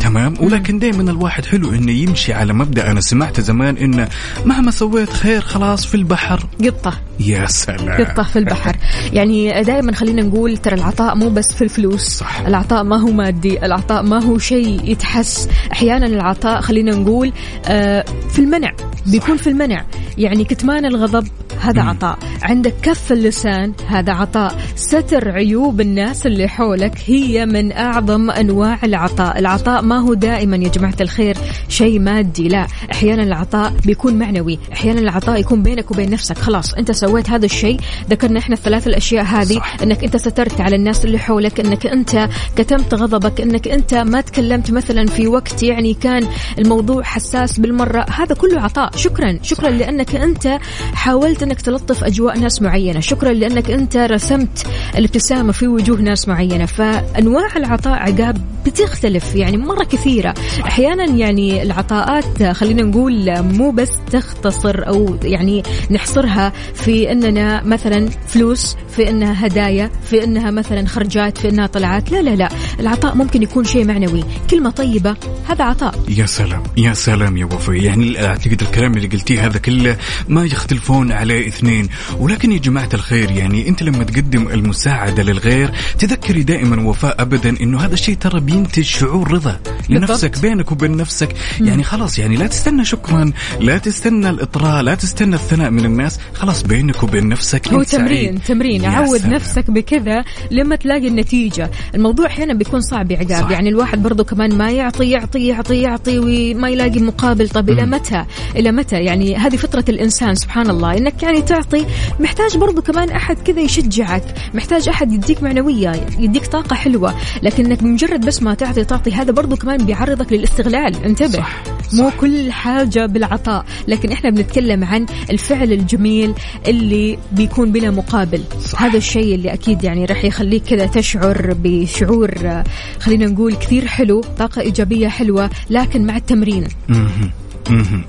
[0.01, 2.91] تمام؟ ولكن دائما الواحد حلو إنه يمشي على مبدأ.
[2.91, 4.09] أنا سمعت زمان انه
[4.45, 6.47] مهما سويت خير خلاص في البحر.
[6.65, 7.01] قطة.
[7.21, 8.05] يا سلام.
[8.05, 8.77] قطة في البحر.
[9.13, 12.09] يعني دائما خلينا نقول ترى العطاء مو بس في الفلوس.
[12.09, 12.41] صح.
[12.41, 13.67] العطاء ما هو مادي.
[13.67, 15.49] العطاء ما هو شيء يتحس.
[15.73, 17.33] أحيانا العطاء خلينا نقول
[17.67, 18.73] آه، في المنع.
[19.07, 19.85] بيكون في المنع.
[20.19, 21.29] يعني كتمان الغضب
[21.61, 22.19] هذا عطاء.
[22.43, 24.57] عندك كف اللسان هذا عطاء.
[24.77, 26.94] ستر عيوب الناس اللي حولك.
[27.07, 29.39] هي من أعظم أنواع العطاء.
[29.39, 31.37] العطاء ما هو دائما يا جماعة الخير
[31.69, 32.67] شيء مادي لا.
[32.93, 34.59] أحيانا العطاء بيكون معنوي.
[34.73, 36.39] أحيانا العطاء يكون بينك وبين نفسك.
[36.39, 37.81] خلاص أنت سويت هذا الشيء.
[38.11, 39.77] ذكرنا إحنا الثلاث الأشياء هذه صح.
[39.83, 44.71] أنك أنت سترت على الناس اللي حولك أنك أنت كتمت غضبك أنك أنت ما تكلمت
[44.71, 46.27] مثلا في وقت يعني كان
[46.59, 48.07] الموضوع حساس بالمرة.
[48.11, 48.97] هذا كله عطاء.
[48.97, 49.39] شكرا.
[49.43, 50.59] شكرا لأنك أنت
[50.95, 53.01] حاولت أنك تلطف أجواء ناس معينة.
[53.01, 54.67] شكرا لأنك أنت رسمت
[54.99, 56.67] الابتسامة في وجوه ناس معينة.
[56.85, 60.35] فأنواع العطاء عقاب بتختلف يعني مرة كثيرة.
[60.65, 68.77] أحيانا يعني العطاءات خلينا نقول مو بس تختصر أو يعني نحصرها في أننا مثلا فلوس
[68.89, 72.13] في أنها هدايا في أنها مثلا خرجات في أنها طلعات.
[72.13, 72.49] لا لا لا
[72.81, 74.25] العطاء ممكن يكون شيء معنوي.
[74.51, 75.17] كلمة طيبة
[75.49, 75.95] هذا عطاء.
[76.09, 77.77] يا سلام يا سلام يا وفاء.
[77.77, 79.97] يعني أعتقد الكلام اللي قلتيه هذا كله
[80.29, 81.89] ما يختلفون عليه اثنين.
[82.19, 87.81] ولكن يا جماعة الخير يعني أنت لما تقدم المساعدة للغير تذكري دائما وفاء ابدا إنه
[87.81, 90.43] هذا الشيء ترى بينتج شعور رضا لنفسك بالضبط.
[90.43, 91.29] بينك وبين نفسك.
[91.61, 96.19] يعني خلاص يعني لا تستنى شكرا لا تستنى الإطراء لا تستنى الثناء من الناس.
[96.35, 97.69] خلاص بينك وبين نفسك.
[97.69, 98.05] هو أنت سعيد.
[98.05, 98.85] تمرين تمرين.
[98.85, 99.27] عود.
[99.27, 101.71] نفسك بكذا لما تلاقي النتيجة.
[101.95, 103.51] الموضوع أحيانا بيكون صعب يا عقاب.
[103.51, 107.49] يعني الواحد برضو كمان ما يعطي يعطي يعطي يعطي وما يلاقي مقابل.
[107.49, 108.25] طب إلى متى؟
[108.57, 110.99] إلى متى؟ يعني هذه فطرة الإنسان سبحان الله.
[110.99, 111.87] إنك يعني تعطي
[112.21, 114.25] محتاج برضو كمان أحد كذا يشجعك.
[114.55, 119.57] محتاج أحد يديك معنوية يديك طاقة حلوة لكنك مجرد بس ما تعطي تعطي هذا برضو
[119.57, 121.63] كمان بيعرضك للاستغلال انتبه صح.
[121.93, 126.35] مو كل حاجة بالعطاء لكن إحنا بنتكلم عن الفعل الجميل
[126.69, 128.83] اللي بيكون بلا مقابل صح.
[128.83, 132.63] هذا الشيء اللي أكيد يعني راح يخليك كذا تشعر بشعور
[133.01, 136.69] خلينا نقول كثير حلو طاقة إيجابية حلوة لكن مع التمرين.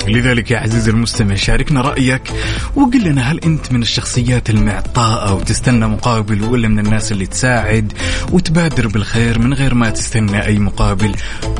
[0.07, 2.21] لذلك يا عزيزي المستمع شاركنا رأيك
[2.75, 7.93] وقل لنا هل أنت من الشخصيات المعطاءة وتستنى مقابل ولا من الناس اللي تساعد
[8.31, 11.15] وتبادر بالخير من غير ما تستنى أي مقابل؟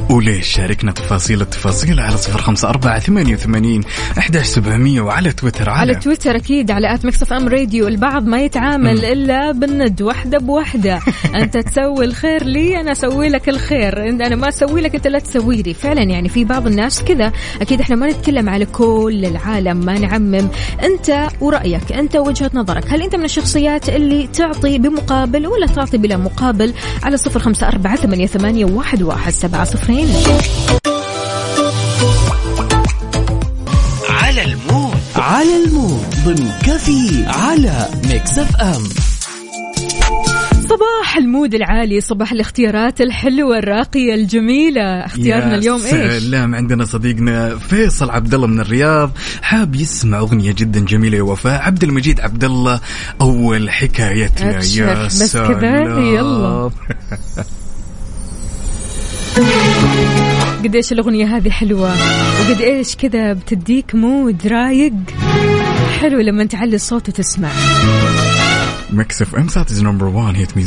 [0.09, 3.81] وليش؟ شاركنا تفاصيل التفاصيل على صفر خمسة أربعة ثمانية وثمانين
[4.17, 8.41] أحداش سبعمية وعلى تويتر على, على تويتر أكيد على at Mix FM Radio البعض ما
[8.41, 10.99] يتعامل إلا بالند واحدة بوحدة
[11.41, 14.09] أنت تسوي الخير لي أنا أسوي لك الخير.
[14.09, 15.73] أنا ما أسوي لك أنت لا تسوي لي.
[15.73, 17.31] فعلا يعني في بعض الناس كذا.
[17.61, 20.47] أكيد إحنا ما نتكلم على كل العالم ما نعمم.
[20.83, 26.17] أنت ورأيك أنت وجهة نظرك هل أنت من الشخصيات اللي تعطي بمقابل ولا تعطي بلا
[26.17, 26.73] مقابل؟
[27.03, 30.07] على صفر خمسة أربعة ثمانية, ثمانية واحد, واحد سبعة صفرين.
[34.09, 34.97] على ال mood.
[35.15, 36.05] على ال mood.
[36.25, 39.04] ضمن كافيين على Mix FM.
[40.69, 44.81] صباح ال mood العالي صباح الاختيارات الحلوة الراقية الجميلة.
[44.81, 49.11] اختيارنا يا اليوم إيش؟ سلام عندنا صديقنا فيصل عبد الله من الرياض
[49.41, 51.61] حاب يسمع أغنية جدا جميلة يا وفاء.
[51.61, 52.79] عبد المجيد عبد الله
[53.21, 55.53] أول حكايتنا يا بس سلام.
[55.53, 56.69] كذا؟ يلا.
[60.63, 61.93] قد إيش الأغنية هذه حلوة
[62.41, 64.93] وقد إيش كذا بتديك mood رايق.
[65.99, 67.49] حلو لما تعلي الصوت وتسمع.
[68.93, 70.57] Mix FM Saudi's number 1 hit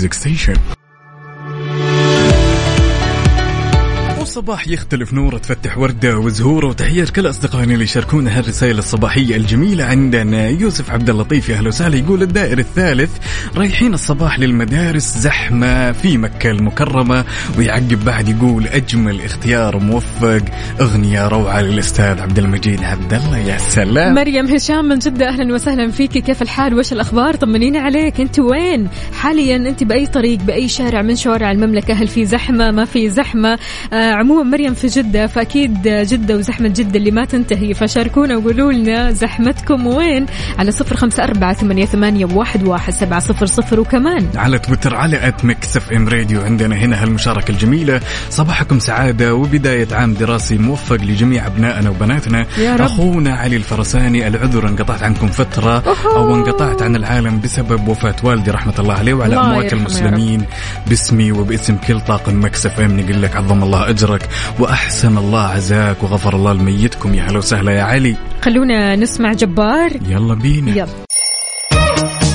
[4.38, 10.48] صباح يختلف نور تفتح وردة وزهورة وتحية كل أصدقائنا اللي يشاركونا هالرسائل الصباحية الجميلة عندنا.
[10.48, 11.96] يوسف عبد اللطيف يا أهلا وسهلا.
[11.96, 13.10] يقول الدائر الثالث
[13.56, 17.24] رايحين الصباح للمدارس زحمة في مكة المكرمة.
[17.58, 20.42] ويعقب بعد يقول أجمل اختيار موفق.
[20.80, 23.38] أغنية روعة للأستاذ عبد المجيد عبد الله.
[23.38, 24.14] يا سلام.
[24.14, 26.18] مريم هشام من جدة أهلا وسهلا فيك.
[26.18, 28.20] كيف الحال؟ وش الأخبار؟ طمنينا عليك.
[28.20, 28.88] أنت وين؟
[29.20, 33.58] حاليا أنت بأي طريق بأي شارع من شوارع المملكة؟ هل في زحمة؟ ما في زحمة؟
[33.92, 37.74] آه عموما مريم في جدة فأكيد جدة وزحمة جدة اللي ما تنتهي.
[37.74, 40.26] فشاركونا وقولوا لنا زحمتكم وين؟
[40.58, 43.80] على صفر خمسة أربعة ثمانية, ثمانية واحد, واحد سبعة صفر صفر.
[43.80, 48.00] وكمان على تويتر على at Mix FM Radio عندنا هنا هالمشاركة الجميلة.
[48.30, 52.46] صباحكم سعادة وبداية عام دراسي موفق لجميع أبنائنا وبناتنا.
[52.58, 52.80] يا رب.
[52.80, 55.82] أخونا علي الفرساني العذر انقطعت عنكم فترة.
[56.16, 60.44] أو انقطعت عن العالم بسبب وفاة والدي رحمة الله عليه وعلى أموات المسلمين.
[60.86, 63.00] باسمي وباسم كل طاقم Mix FM.
[63.00, 64.17] نقول لك عظم الله أجرك.
[64.58, 67.14] وأحسن الله عزاك وغفر الله لميتكم.
[67.14, 68.16] يا هلا وسهلا يا علي.
[68.42, 69.90] خلونا نسمع جبار.
[70.08, 70.70] يلا بينا.
[70.70, 70.88] يلا.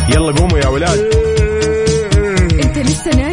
[0.09, 0.99] يلا قوموا يا ولاد.
[2.63, 3.32] أنت لسه نايم؟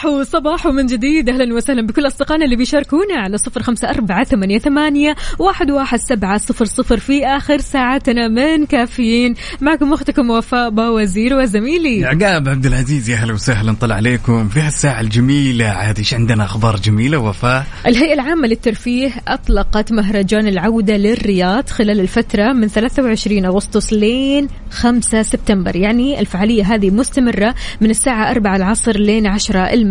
[0.00, 1.28] صباح صباح من جديد.
[1.28, 6.38] أهلا وسهلا بكل أصدقائنا اللي بيشاركونا على صفر خمسة أربعة ثمانية, ثمانية واحد, واحد سبعة
[6.38, 9.34] صفر صفر في آخر ساعتنا من كافيين.
[9.60, 12.04] معكم أختكم وفاء باوزير وزميلي.
[12.04, 15.64] عقاب عبد العزيز يا هلا وسهلا طلع عليكم في هالساعة الجميلة.
[15.66, 22.52] عاد إيش عندنا أخبار جميلة وفاء؟ الهيئة العامة للترفيه أطلقت مهرجان العودة للرياض خلال الفترة
[22.52, 25.76] من 23 أغسطس لين 5 سبتمبر.
[25.76, 29.89] يعني الفعالية هذه مستمرة من الساعة 4 العصر لين 10 المساء.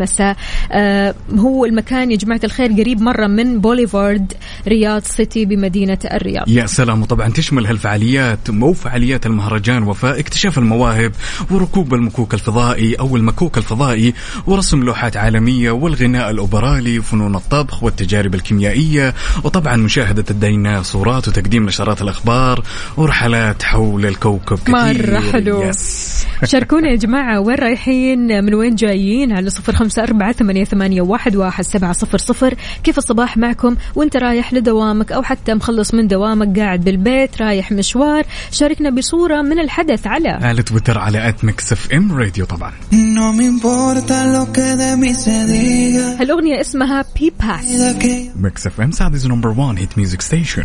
[0.71, 4.33] آه هو المكان يا جماعة الخير قريب مرة من بوليفارد
[4.67, 6.47] رياض سيتي بمدينة الرياض.
[6.47, 7.01] يا سلام.
[7.01, 11.11] وطبعا تشمل هالفعاليات مو فعاليات المهرجان وفاء اكتشاف المواهب
[11.51, 14.13] وركوب المكوك الفضائي أو المكوك الفضائي
[14.47, 22.63] ورسم لوحات عالمية والغناء الأوبرالي وفنون الطبخ والتجارب الكيميائية وطبعا مشاهدة الديناصورات وتقديم نشرات الأخبار
[22.97, 24.73] ورحلات حول الكوكب كثير.
[24.75, 25.63] مرة حلو.
[25.63, 26.25] يس.
[26.43, 31.35] شاركونا يا جماعة وين رايحين؟ من وين جايين؟ على صفر خمسة أربعة ثمانية, ثمانية واحد,
[31.35, 32.53] واحد سبعة صفر صفر.
[32.83, 38.25] كيف الصباح معكم؟ وانت رايح لدوامك أو حتى مخلص من دوامك قاعد بالبيت رايح مشوار
[38.51, 42.73] شاركنا بصورة من الحدث على على تويتر على at Mix FM Radio طبعا.
[46.21, 50.63] هالأغنية اسمها بي باس FM Saudi's number 1 hit music station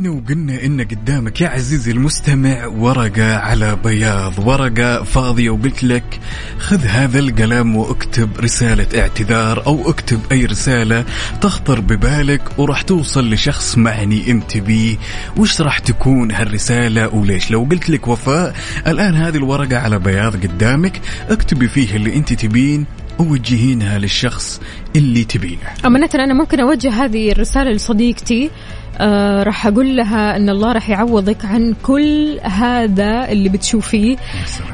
[0.00, 6.20] جينا وقلنا إن قدامك يا عزيزي المستمع؟ ورقة على بياض ورقة فاضية وقلت لك
[6.58, 11.04] خذ هذا القلم واكتب رسالة اعتذار أو اكتب أي رسالة
[11.40, 14.96] تخطر ببالك وراح توصل لشخص معني انت بيه
[15.36, 18.54] وش راح تكون هالرسالة وليش؟ لو قلت لك وفاء
[18.86, 22.86] الآن هذه الورقة على بياض قدامك اكتبي فيه اللي أنت تبين
[23.20, 24.60] ووجهينها للشخص
[24.96, 25.68] اللي تبينه.
[25.86, 28.50] أمانة أنا ممكن أوجه هذه الرسالة لصديقتي.
[28.98, 34.16] آه راح أقول لها أن الله راح يعوضك عن كل هذا اللي بتشوفيه.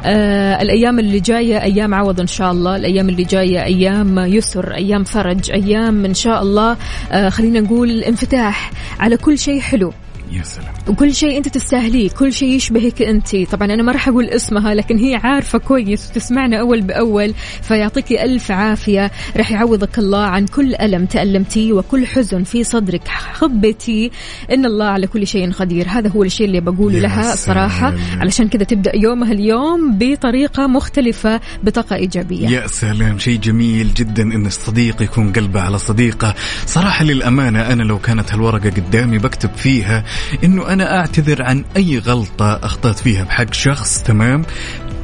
[0.05, 2.77] آه الأيام اللي جاية أيام عوض إن شاء الله.
[2.77, 6.77] الأيام اللي جاية أيام يسر أيام فرج أيام إن شاء الله.
[7.13, 8.71] آه خلينا نقول انفتاح
[9.01, 9.93] على كل شيء حلو.
[10.33, 10.75] يا سلام.
[10.89, 13.37] وكل شيء أنت تستاهليه كل شيء يشبهك أنت.
[13.37, 18.51] طبعا أنا ما راح أقول اسمها لكن هي عارفة كويس وتسمعنا أول بأول فيعطيك ألف
[18.51, 19.11] عافية.
[19.37, 23.09] راح يعوضك الله عن كل ألم تالمتيه وكل حزن في صدرك.
[23.33, 24.11] خبتي
[24.53, 25.89] إن الله على كل شيء قدير.
[25.89, 27.95] هذا هو الشيء اللي بقوله لها الصراحه.
[28.21, 32.49] علشان كذا تبدأ يومها اليوم بطريقة مختلفة بطاقة إيجابية.
[32.49, 33.19] يا سلام.
[33.19, 36.35] شيء جميل جدا إن الصديق يكون قلبه على صديقة.
[36.67, 40.05] صراحة للأمانة أنا لو كانت هالورقة قدامي بكتب فيها
[40.45, 44.45] إنه أنا أعتذر عن أي غلطة أخطأت فيها بحق شخص تمام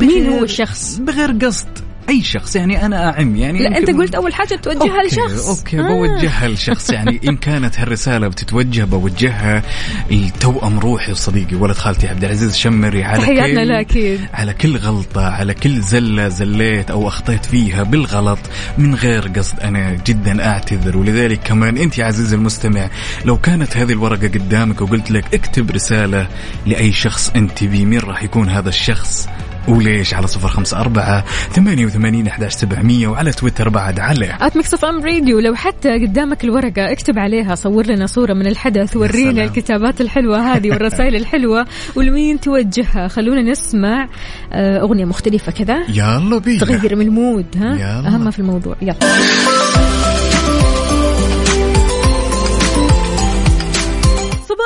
[0.01, 4.35] مين هو الشخص؟ بغير قصد أي شخص يعني أنا أعم يعني لا أنت قلت أول
[4.35, 5.83] حاجة توجهها لشخص أوكي آه.
[5.83, 9.63] بوجهها لشخص يعني إن كانت هالرسالة بتتوجه بوجهها
[10.11, 14.21] لتوأم روحي وصديقي ولد خالتي عبد العزيز الشمري على تحياتنا كل له أكيد.
[14.35, 18.39] على كل غلطة على كل زلة زليت أو أخطيت فيها بالغلط
[18.79, 22.89] من غير قصد أنا جدا أعتذر ولذلك كمان أنت يا عزيزي المستمع
[23.25, 26.29] لو كانت هذه الورقة قدامك وقلت لك اكتب رسالة
[26.67, 29.29] لأي شخص أنت بيه مين راح يكون هذا الشخص
[29.69, 34.75] وليش على صفر خمسة أربعة ثمانية وثمانين أحداش سبعمية وعلى تويتر بعد على at Mix
[34.75, 39.45] FM Radio لو حتى قدامك الورقة اكتب عليها صور لنا صورة من الحدث ورينا.
[39.45, 43.09] الكتابات الحلوة هذه والرسائل الحلوة ولمين توجهها.
[43.09, 44.09] خلونا نسمع
[44.53, 45.83] آه، أغنية مختلفة كذا.
[45.89, 46.61] يلا بينا.
[46.61, 48.19] تغير من ال mood ها؟ يلا.
[48.19, 48.77] ما في الموضوع.
[48.83, 48.97] يلا.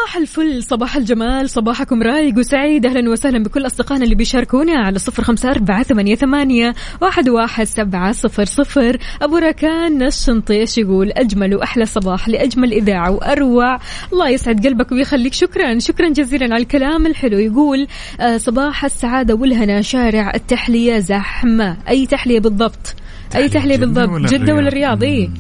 [0.06, 2.86] صباح الفل صباح الجمال صباحكم رايق وسعيد.
[2.86, 8.12] أهلا وسهلا بكل أصدقائنا اللي بيشاركونا على صفر خمسة أربعة ثمانية, ثمانية واحد, واحد سبعة
[8.12, 8.98] صفر صفر.
[9.22, 13.78] أبو راكان الشنطي إيش يقول أجمل وأحلى صباح لأجمل إذاعة وأروع.
[14.12, 15.32] الله يسعد قلبك ويخليك.
[15.32, 17.38] شكرا شكرا جزيلا على الكلام الحلو.
[17.38, 17.86] يقول
[18.20, 21.76] آه صباح السعادة والهنا شارع التحلية زحمة.
[21.88, 22.94] أي تحلية بالضبط؟
[23.34, 25.30] أي تحلية بالضبط جدة ولا الرياض مم.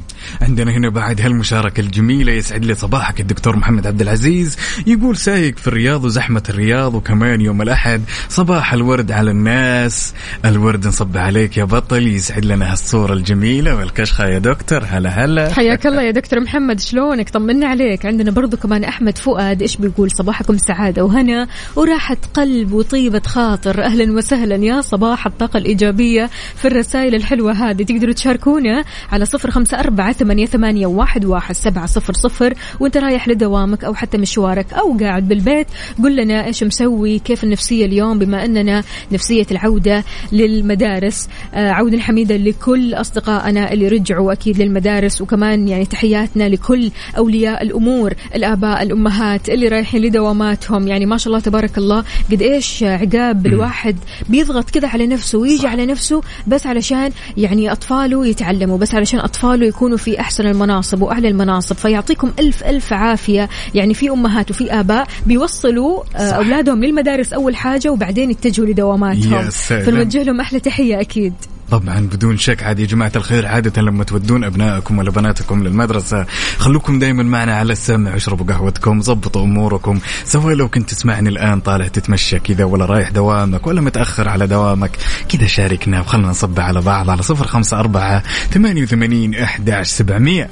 [0.42, 4.56] عندنا هنا بعد هالمشاركة الجميلة يسعد لي صباحك الدكتور محمد عبد العزيز.
[4.86, 8.02] يقول سايق في الرياض وزحمة الرياض وكمان يوم الأحد.
[8.28, 10.14] صباح الورد على الناس.
[10.44, 14.84] الورد نصب عليك يا بطل يسعد لنا هالصورة الجميلة والكشخة يا دكتور.
[14.84, 15.52] هلا هلا.
[15.52, 18.06] حياك الله يا دكتور محمد شلونك؟ طمنا عليك.
[18.06, 23.84] عندنا برضو كمان أحمد فؤاد إيش بيقول؟ صباحكم سعادة وهنا وراحة قلب وطيبة خاطر.
[23.84, 27.85] أهلا وسهلا يا صباح الطاقة الإيجابية في الرسائل الحلوة هذه.
[27.86, 32.54] تقدروا تشاركونا على صفر خمسة أربعة ثمانية, ثمانية واحد, واحد سبعة صفر صفر.
[32.80, 35.66] وانت رايح لدوامك أو حتى مشوارك أو قاعد بالبيت
[36.02, 38.82] قل لنا إيش مسوي كيف النفسية اليوم بما أننا
[39.12, 41.28] نفسية العودة للمدارس.
[41.54, 48.14] آه، عودة حميدة لكل أصدقائنا اللي رجعوا أكيد للمدارس وكمان يعني تحياتنا لكل أولياء الأمور
[48.34, 50.88] الآباء الأمهات اللي رايحين لدواماتهم.
[50.88, 53.96] يعني ما شاء الله تبارك الله قد إيش عقاب الواحد
[54.28, 59.66] بيضغط كذا على نفسه ويجي على نفسه بس علشان يعني أطفاله يتعلموا بس علشان أطفاله
[59.66, 65.06] يكونوا في أحسن المناصب وأعلى المناصب فيعطيكم ألف ألف عافية يعني في أمهات وفي آباء
[65.26, 66.36] بيوصلوا آه، صح.
[66.36, 69.50] أولادهم للمدارس أول حاجة وبعدين يتجهوا لدواماتهم.
[69.50, 71.34] فنوجه لهم أحلى تحية أكيد
[71.70, 76.26] طبعا بدون شك عاد يا جماعة الخير عادة لما تودون أبنائكم ولا بناتكم للمدرسة
[76.58, 81.88] خلوكم دايما معنا على السمع واشربوا قهوتكم ضبطوا أموركم سواء لو كنت تسمعني الآن طالع
[81.88, 84.90] تتمشى كذا ولا رايح دوامك ولا متأخر على دوامك
[85.28, 90.50] كذا شاركنا وخلنا نصب على بعض على صفر خمسة أربعة ثمانية وثمانين أحداش سبعمية.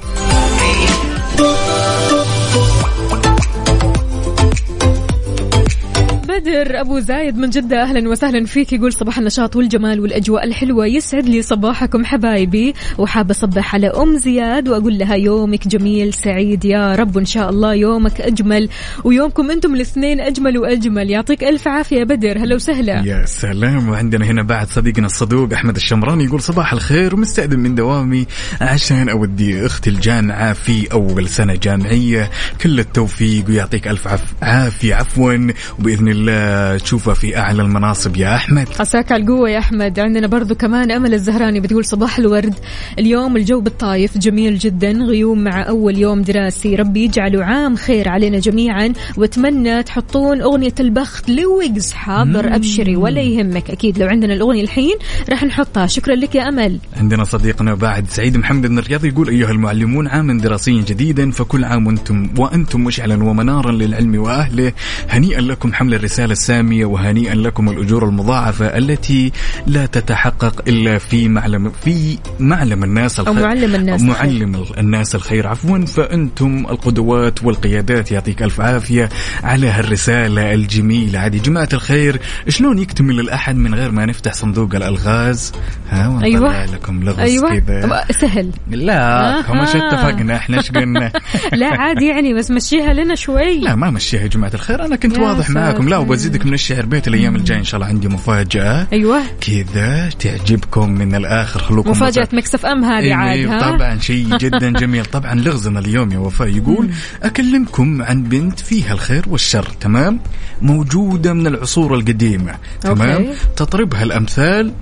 [6.45, 8.73] بدر أبو زايد من جدة أهلا وسهلا فيك.
[8.73, 10.87] يقول صباح النشاط والجمال والأجواء الحلوة.
[10.87, 12.73] يسعد لي صباحكم حبايبي.
[12.97, 17.73] وحابه أصبح على أم زياد وأقول لها يومك جميل سعيد يا رب وإن شاء الله
[17.73, 18.69] يومك أجمل.
[19.03, 21.09] ويومكم أنتم الاثنين أجمل وأجمل.
[21.09, 22.37] يعطيك ألف عافية بدر.
[22.37, 23.01] هلا وسهلا.
[23.05, 23.89] يا سلام.
[23.89, 28.25] وعندنا هنا بعد صديقنا الصدوق أحمد الشمراني يقول صباح الخير ومستأذن من دوامي
[28.61, 32.29] عشان أودي أختي الجامعة في أول سنة جامعية.
[32.61, 34.07] كل التوفيق ويعطيك ألف.
[34.41, 34.95] عافية.
[34.95, 35.47] عفوا.
[35.79, 36.34] وبإذن الله
[36.77, 38.67] تشوفها في أعلى المناصب يا أحمد.
[38.79, 39.99] عساك على القوة يا أحمد.
[39.99, 42.53] عندنا برضو كمان أمل الزهراني بتقول صباح الورد.
[42.99, 46.75] اليوم الجو بالطايف جميل جدا غيوم مع أول يوم دراسي.
[46.75, 48.93] ربي يجعله عام خير علينا جميعا.
[49.17, 53.97] وأتمنى تحطون أغنية البخت لويجز حاضر أبشري ولا يهمك أكيد.
[53.97, 54.95] لو عندنا الأغنية الحين
[55.29, 55.87] راح نحطها.
[55.87, 56.79] شكرا لك يا أمل.
[56.97, 61.87] عندنا صديقنا بعد سعيد محمد من الرياض يقول أيها المعلمون عاما دراسيا جديدا فكل عام
[61.87, 64.73] وأنتم وأنتم مشعلا ومنارا للعلم وأهله.
[65.09, 66.24] هنيئا لكم حمل الرسالة.
[66.31, 69.31] الساميه وهنيئا لكم الأجور المضاعفة التي
[69.67, 74.15] لا تتحقق إلا في معلم في معلم الناس أو معلم الناس الخير.
[74.15, 75.47] معلم الناس الخير.
[75.47, 78.11] عفوا فأنتم القدوات والقيادات.
[78.11, 79.09] يعطيك ألف عافية
[79.43, 81.19] على هالرسالة الجميلة.
[81.19, 85.51] عادي جماعة الخير شلون يكتمل الاحد من غير ما نفتح صندوق الألغاز؟
[85.89, 86.65] ها ونطلع أيوة.
[86.65, 87.59] لكم لغز أيوة.
[87.59, 88.05] كذا.
[88.11, 88.51] سهل.
[88.69, 89.87] لا هم أها.
[89.87, 91.11] اتفقنا؟ إحنا إيش قلنا؟
[91.53, 93.59] لا عادي يعني بس مشيها لنا شوي.
[93.59, 94.85] لا ما مشيها يا جماعة الخير.
[94.85, 95.89] أنا كنت واضح معاكم.
[95.89, 96.27] لا ساتر.
[96.27, 98.87] وبزيدك من الشعر بيت الأيام الجاية إن شاء الله عندي مفاجأة.
[98.93, 99.21] أيوة.
[99.41, 104.69] كذا تعجبكم من الآخر خلوكم مفاجأة مكسف أم هذه أيوة، عاد أيوة، طبعا شيء جدا
[104.71, 105.05] جميل.
[105.05, 106.89] طبعا لغزنا اليوم يا وفاء يقول
[107.23, 110.19] أكلمكم عن بنت فيها الخير والشر تمام؟
[110.61, 113.33] موجودة من العصور القديمة تمام؟ أوكي.
[113.55, 114.73] تطربها الأمثال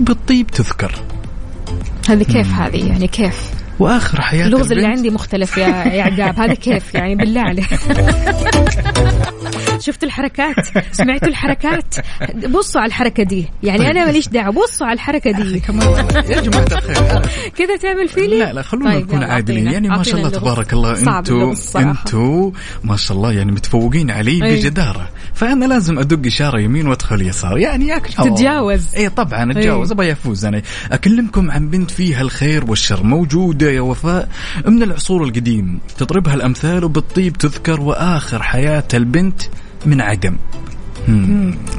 [0.00, 0.92] بالطيب تذكر.
[2.08, 6.54] هذه كيف هذه؟ يعني كيف؟ وآخر حياة اللغز اللي عندي مختلف يا يا عقاب هذا
[6.54, 7.68] كيف؟ يعني بالله عليك.
[9.80, 10.54] شفت الحركات؟
[10.92, 11.94] سمعتوا الحركات؟
[12.50, 13.48] بصوا على الحركة دي.
[13.62, 14.54] يعني أنا ماليش دعوة.
[14.54, 15.62] بصوا على الحركة دي.
[16.28, 17.22] يا جماعة الخير
[17.56, 19.66] كذا تعمل فيني؟ لا لا خلونا طيب، نكون عادلين.
[19.66, 20.28] يعني ما شاء الله.
[20.28, 21.54] تبارك الله أنتوا.
[21.76, 22.50] أنتوا
[22.84, 24.56] ما شاء الله يعني متفوقين علي أي.
[24.56, 25.08] بجدارة.
[25.34, 27.58] فأنا لازم أدق إشارة يمين وأدخل يسار.
[27.58, 28.94] يعني ياك تتجاوز.
[28.96, 29.92] إي طبعا أتجاوز.
[29.92, 30.62] أبغى افوز أنا.
[30.92, 33.02] أكلمكم عن بنت فيها الخير والشر.
[33.02, 34.28] موجودة يا وفاء
[34.66, 35.80] من العصور القديم.
[35.98, 39.42] تضربها الأمثال وبالطيب تذكر وآخر حياة البنت.
[39.86, 40.36] من عدم.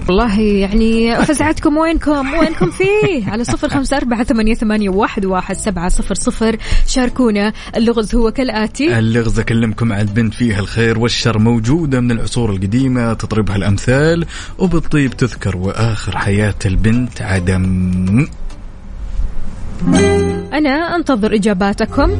[0.07, 5.89] والله يعني فزعتكم وينكم؟ وينكم فيه؟ على صفر خمسة أربعة ثمانية, ثمانية واحد, واحد سبعة
[5.89, 6.57] صفر صفر.
[6.87, 7.53] شاركونا.
[7.75, 8.99] اللغز هو كالآتي.
[8.99, 14.25] اللغز أكلمكم عن البنت فيها الخير والشر موجودة من العصور القديمة تضربها الأمثال
[14.57, 18.27] وبالطيب تذكر وآخر حياة البنت عدم.
[20.53, 22.11] أنا أنتظر إجاباتكم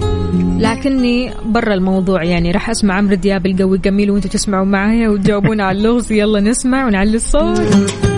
[0.60, 2.52] لكني برا الموضوع يعني.
[2.52, 6.12] راح أسمع عمرو دياب القوي الجميل وأنتم تسمعوا معايا وتجاوبون على اللغز.
[6.12, 8.09] يلا نسمع ونعلي الصوت.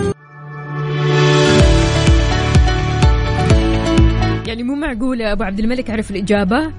[4.62, 6.72] يعني مو معقولة أبو عبد الملك عرف الإجابة؟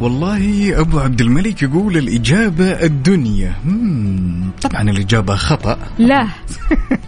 [0.00, 3.54] والله أبو عبد الملك يقول الإجابة الدنيا.
[3.64, 4.50] مم.
[4.62, 5.78] طبعا الإجابة خطأ.
[5.98, 6.26] لا.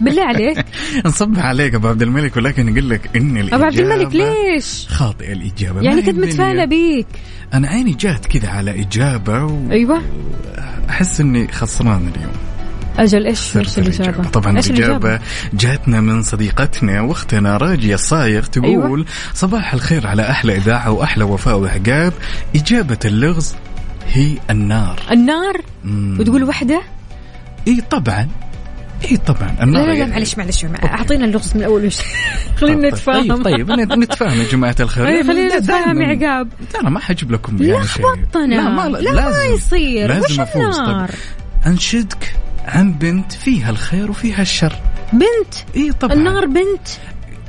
[0.01, 0.65] بالله عليك.
[1.05, 5.33] نصبح عليك أبو عبد الملك ولكن أقول لك إن الاجابه أبو عبد الملك ليش؟ خاطئة
[5.33, 5.81] الإجابة.
[5.81, 7.07] يعني كنت متفائلة بيك.
[7.53, 10.01] أنا عيني جات كذا على إجابة أيوة.
[10.87, 12.52] واحس إني خسران اليوم.
[12.99, 15.19] أجل إيش خسرت إيش الإجابة طبعا إيش الإجابة؟
[15.53, 18.85] جاتنا من صديقتنا وأختنا راجية الصايغ تقول أيوة.
[18.87, 19.05] أيوة.
[19.33, 22.13] صباح الخير على أحلى إذاعة وأحلى وفاء وعقاب
[22.55, 23.55] إجابة اللغز
[24.13, 24.99] هي النار.
[25.11, 26.17] النار؟ مم.
[26.19, 26.81] وتقول وحدة؟
[27.67, 28.27] إي طبعا
[29.11, 31.97] إي طبعا لا النار لا لا يعني- معلش معلش أعطينا اللغز من الأول وش
[32.61, 33.43] خلينا طيب- نتفاهم.
[33.43, 35.07] طيب طيب نتفاهم يا جماعة الخير.
[35.07, 36.47] أي خلينا دا- نتفاهم يا عقاب
[36.81, 38.05] أنا ما حجيب لكم يعني شيء.
[38.05, 39.37] لخبطتنا لا ما لا لازم.
[39.37, 40.07] ما يصير.
[40.09, 40.47] لازم وش طيب.
[40.55, 41.11] النار؟
[41.67, 42.35] أنشدك.
[42.65, 44.73] عن بنت فيها الخير وفيها الشر.
[45.13, 46.13] بنت؟ إي طبعا.
[46.13, 46.87] النار بنت؟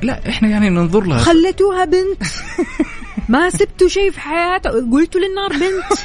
[0.01, 1.19] لا إحنا يعني ننظر لها.
[1.19, 2.23] خلتوها بنت؟
[3.29, 5.99] ما سبتوا شيء في حياته قلتوا للنار بنت؟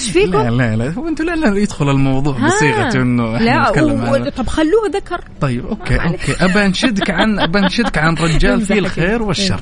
[0.00, 0.90] إيش فيكم؟ لا لا لا.
[0.90, 2.46] هو أنتوا لا لا يدخل الموضوع.
[2.46, 4.28] بصيغة إنه إحنا لا نتكلم و...
[4.28, 5.20] طب خلوه ذكر.
[5.40, 6.32] طيب okay okay.
[6.40, 9.22] ابى انشدك عن ابى انشدك عن رجال فيه الخير.
[9.22, 9.60] والشر.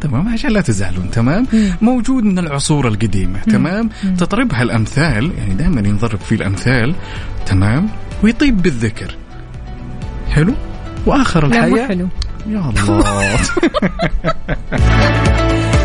[0.00, 1.46] تمام؟ عشان لا تزعلون تمام؟
[1.82, 3.88] موجود من العصور القديمة تمام؟
[4.18, 6.94] تضربها الأمثال يعني دائما ينضرب فيه الأمثال
[7.46, 7.88] تمام؟
[8.22, 9.14] ويطيب بالذكر.
[10.30, 10.54] حلو؟
[11.06, 12.08] وآخر لا مو الحياة؟ حلو.
[12.46, 12.84] يا الله.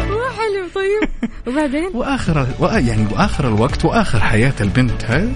[0.10, 1.10] مو حلو طيب.
[1.48, 4.92] وبعدين؟ وآخر وآ- يعني وآخر الوقت وآخر حياة البنت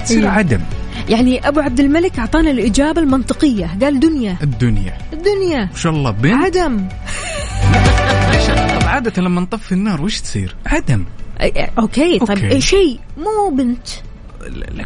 [0.06, 0.30] تصير إيه.
[0.30, 0.62] عدم.
[1.10, 3.78] يعني أبو عبد الملك أعطانا الإجابة المنطقية.
[3.82, 4.38] قال دنيا.
[4.43, 4.97] الدنيا.
[5.14, 5.64] الدنيا.
[5.64, 6.34] ان شاء الله بنت.
[6.34, 6.88] عدم.
[8.82, 11.06] طب عادة لما نطفي النار وش تصير؟ عدم.
[11.80, 12.30] okay طيب.
[12.30, 12.62] okay.
[12.62, 13.88] شيء مو بنت.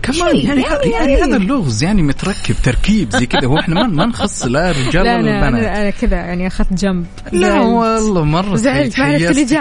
[0.02, 1.24] كمان شيء يعني, يعني- يعني, يعني.
[1.24, 5.18] هذا اللغز يعني متركب تركيب زي كذا هو إحنا ما ما نخص لا رجال لا
[5.18, 7.60] ولا لا بنات أنا, كذا يعني أخذت جنب لا.
[7.62, 9.54] والله مرة زعلت ما عرفت تحيزت.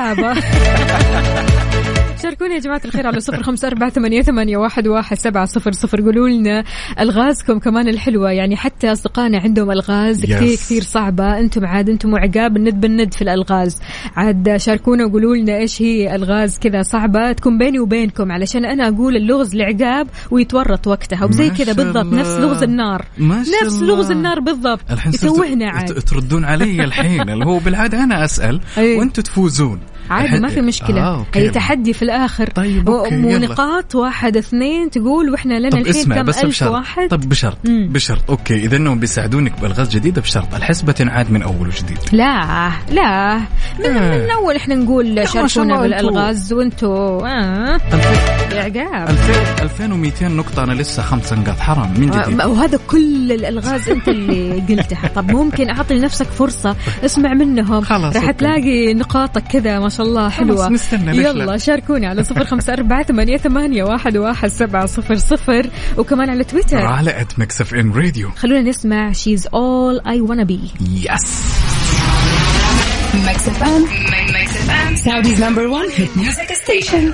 [2.22, 6.00] شاركوني يا جماعة الخير على صفر خمسة أربعة ثمانية, ثمانية واحد, واحد سبعة صفر صفر.
[6.00, 6.64] قولوا لنا
[7.00, 8.30] ألغازكم كمان الحلوة.
[8.30, 10.24] يعني حتى أصدقائنا عندهم ألغاز Yes.
[10.24, 11.38] كثير كثير صعبة.
[11.38, 13.80] أنتم عاد أنتم وعقاب الند بالند في الألغاز.
[14.16, 18.32] عاد شاركونا وقولوا لنا إيش هي ألغاز كذا صعبة تكون بيني وبينكم.
[18.32, 21.24] علشان أنا أقول اللغز لعقاب ويتورط وقتها.
[21.24, 21.96] وزي كذا بالضبط.
[21.96, 22.20] الله.
[22.20, 23.04] نفس لغز النار.
[23.18, 23.86] نفس الله.
[23.86, 24.80] لغز النار بالضبط.
[25.06, 25.94] يسوهنا عاد.
[26.02, 27.30] تردون علي الحين.
[27.30, 28.60] اللي هو بالعادة أنا أسأل.
[28.98, 29.80] وأنتم تفوزون.
[30.12, 31.00] عادي ما في مشكلة.
[31.02, 31.38] آه، okay.
[31.40, 32.46] هي تحدي في الآخر.
[32.50, 33.36] طيب، okay، يلا.
[33.36, 36.70] ونقاط واحد اثنين تقول وإحنا لنا طب الحين كم بس ألف بشرط.
[36.70, 37.88] واحد؟ طب بشرط مم.
[37.92, 38.30] بشرط.
[38.30, 40.54] okay إذا إنهم بيساعدونك بألغاز جديدة بشرط.
[40.54, 41.98] الحسبة تنعاد من أول وجديد.
[42.12, 43.36] لا لا.
[43.78, 44.18] من, آه.
[44.24, 46.52] من أول إحنا نقول شاركونا بالألغاز.
[46.52, 47.80] وإنتوا آه.
[48.52, 49.08] عقاب.
[49.10, 52.40] 2000 2200 نقطة أنا لسه خمسة نقاط حرام من جديد.
[52.40, 55.08] آه، وهذا كل الألغاز أنت اللي قلتها.
[55.14, 57.80] طب ممكن أعطي لنفسك فرصة اسمع منهم.
[57.80, 58.30] خلاص، راح.
[58.30, 62.72] تلاقي نقاطك كذا ما شاء الله حلوة نستنى، ليش يلا لا؟ شاركوني على صفر خمسة
[62.72, 67.92] أربعة ثمانية, ثمانية واحد, واحد سبعة صفر صفر وكمان على تويتر على At Mix FM
[67.92, 71.42] Radio خلونا نسمع She's all I wanna be yes
[73.26, 73.82] Mix FM.
[74.36, 74.90] Mix FM.
[75.06, 77.04] Saudi's number one hit music station.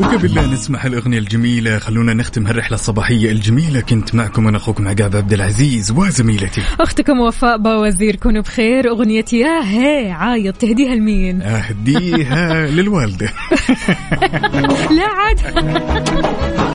[0.00, 3.80] وقبل لا نسمع الأغنية الجميلة؟ خلونا نختم هالرحلة الصباحية الجميلة.
[3.80, 6.62] كنت معكم أنا أخوكم عقاب عبد العزيز وزميلتي.
[6.80, 8.88] أختكم وفاء باوزير كونوا بخير.
[8.90, 13.32] أغنية يا هي عايض تهديها لمين؟ أهديها للوالدة.
[14.90, 15.40] لا عاد.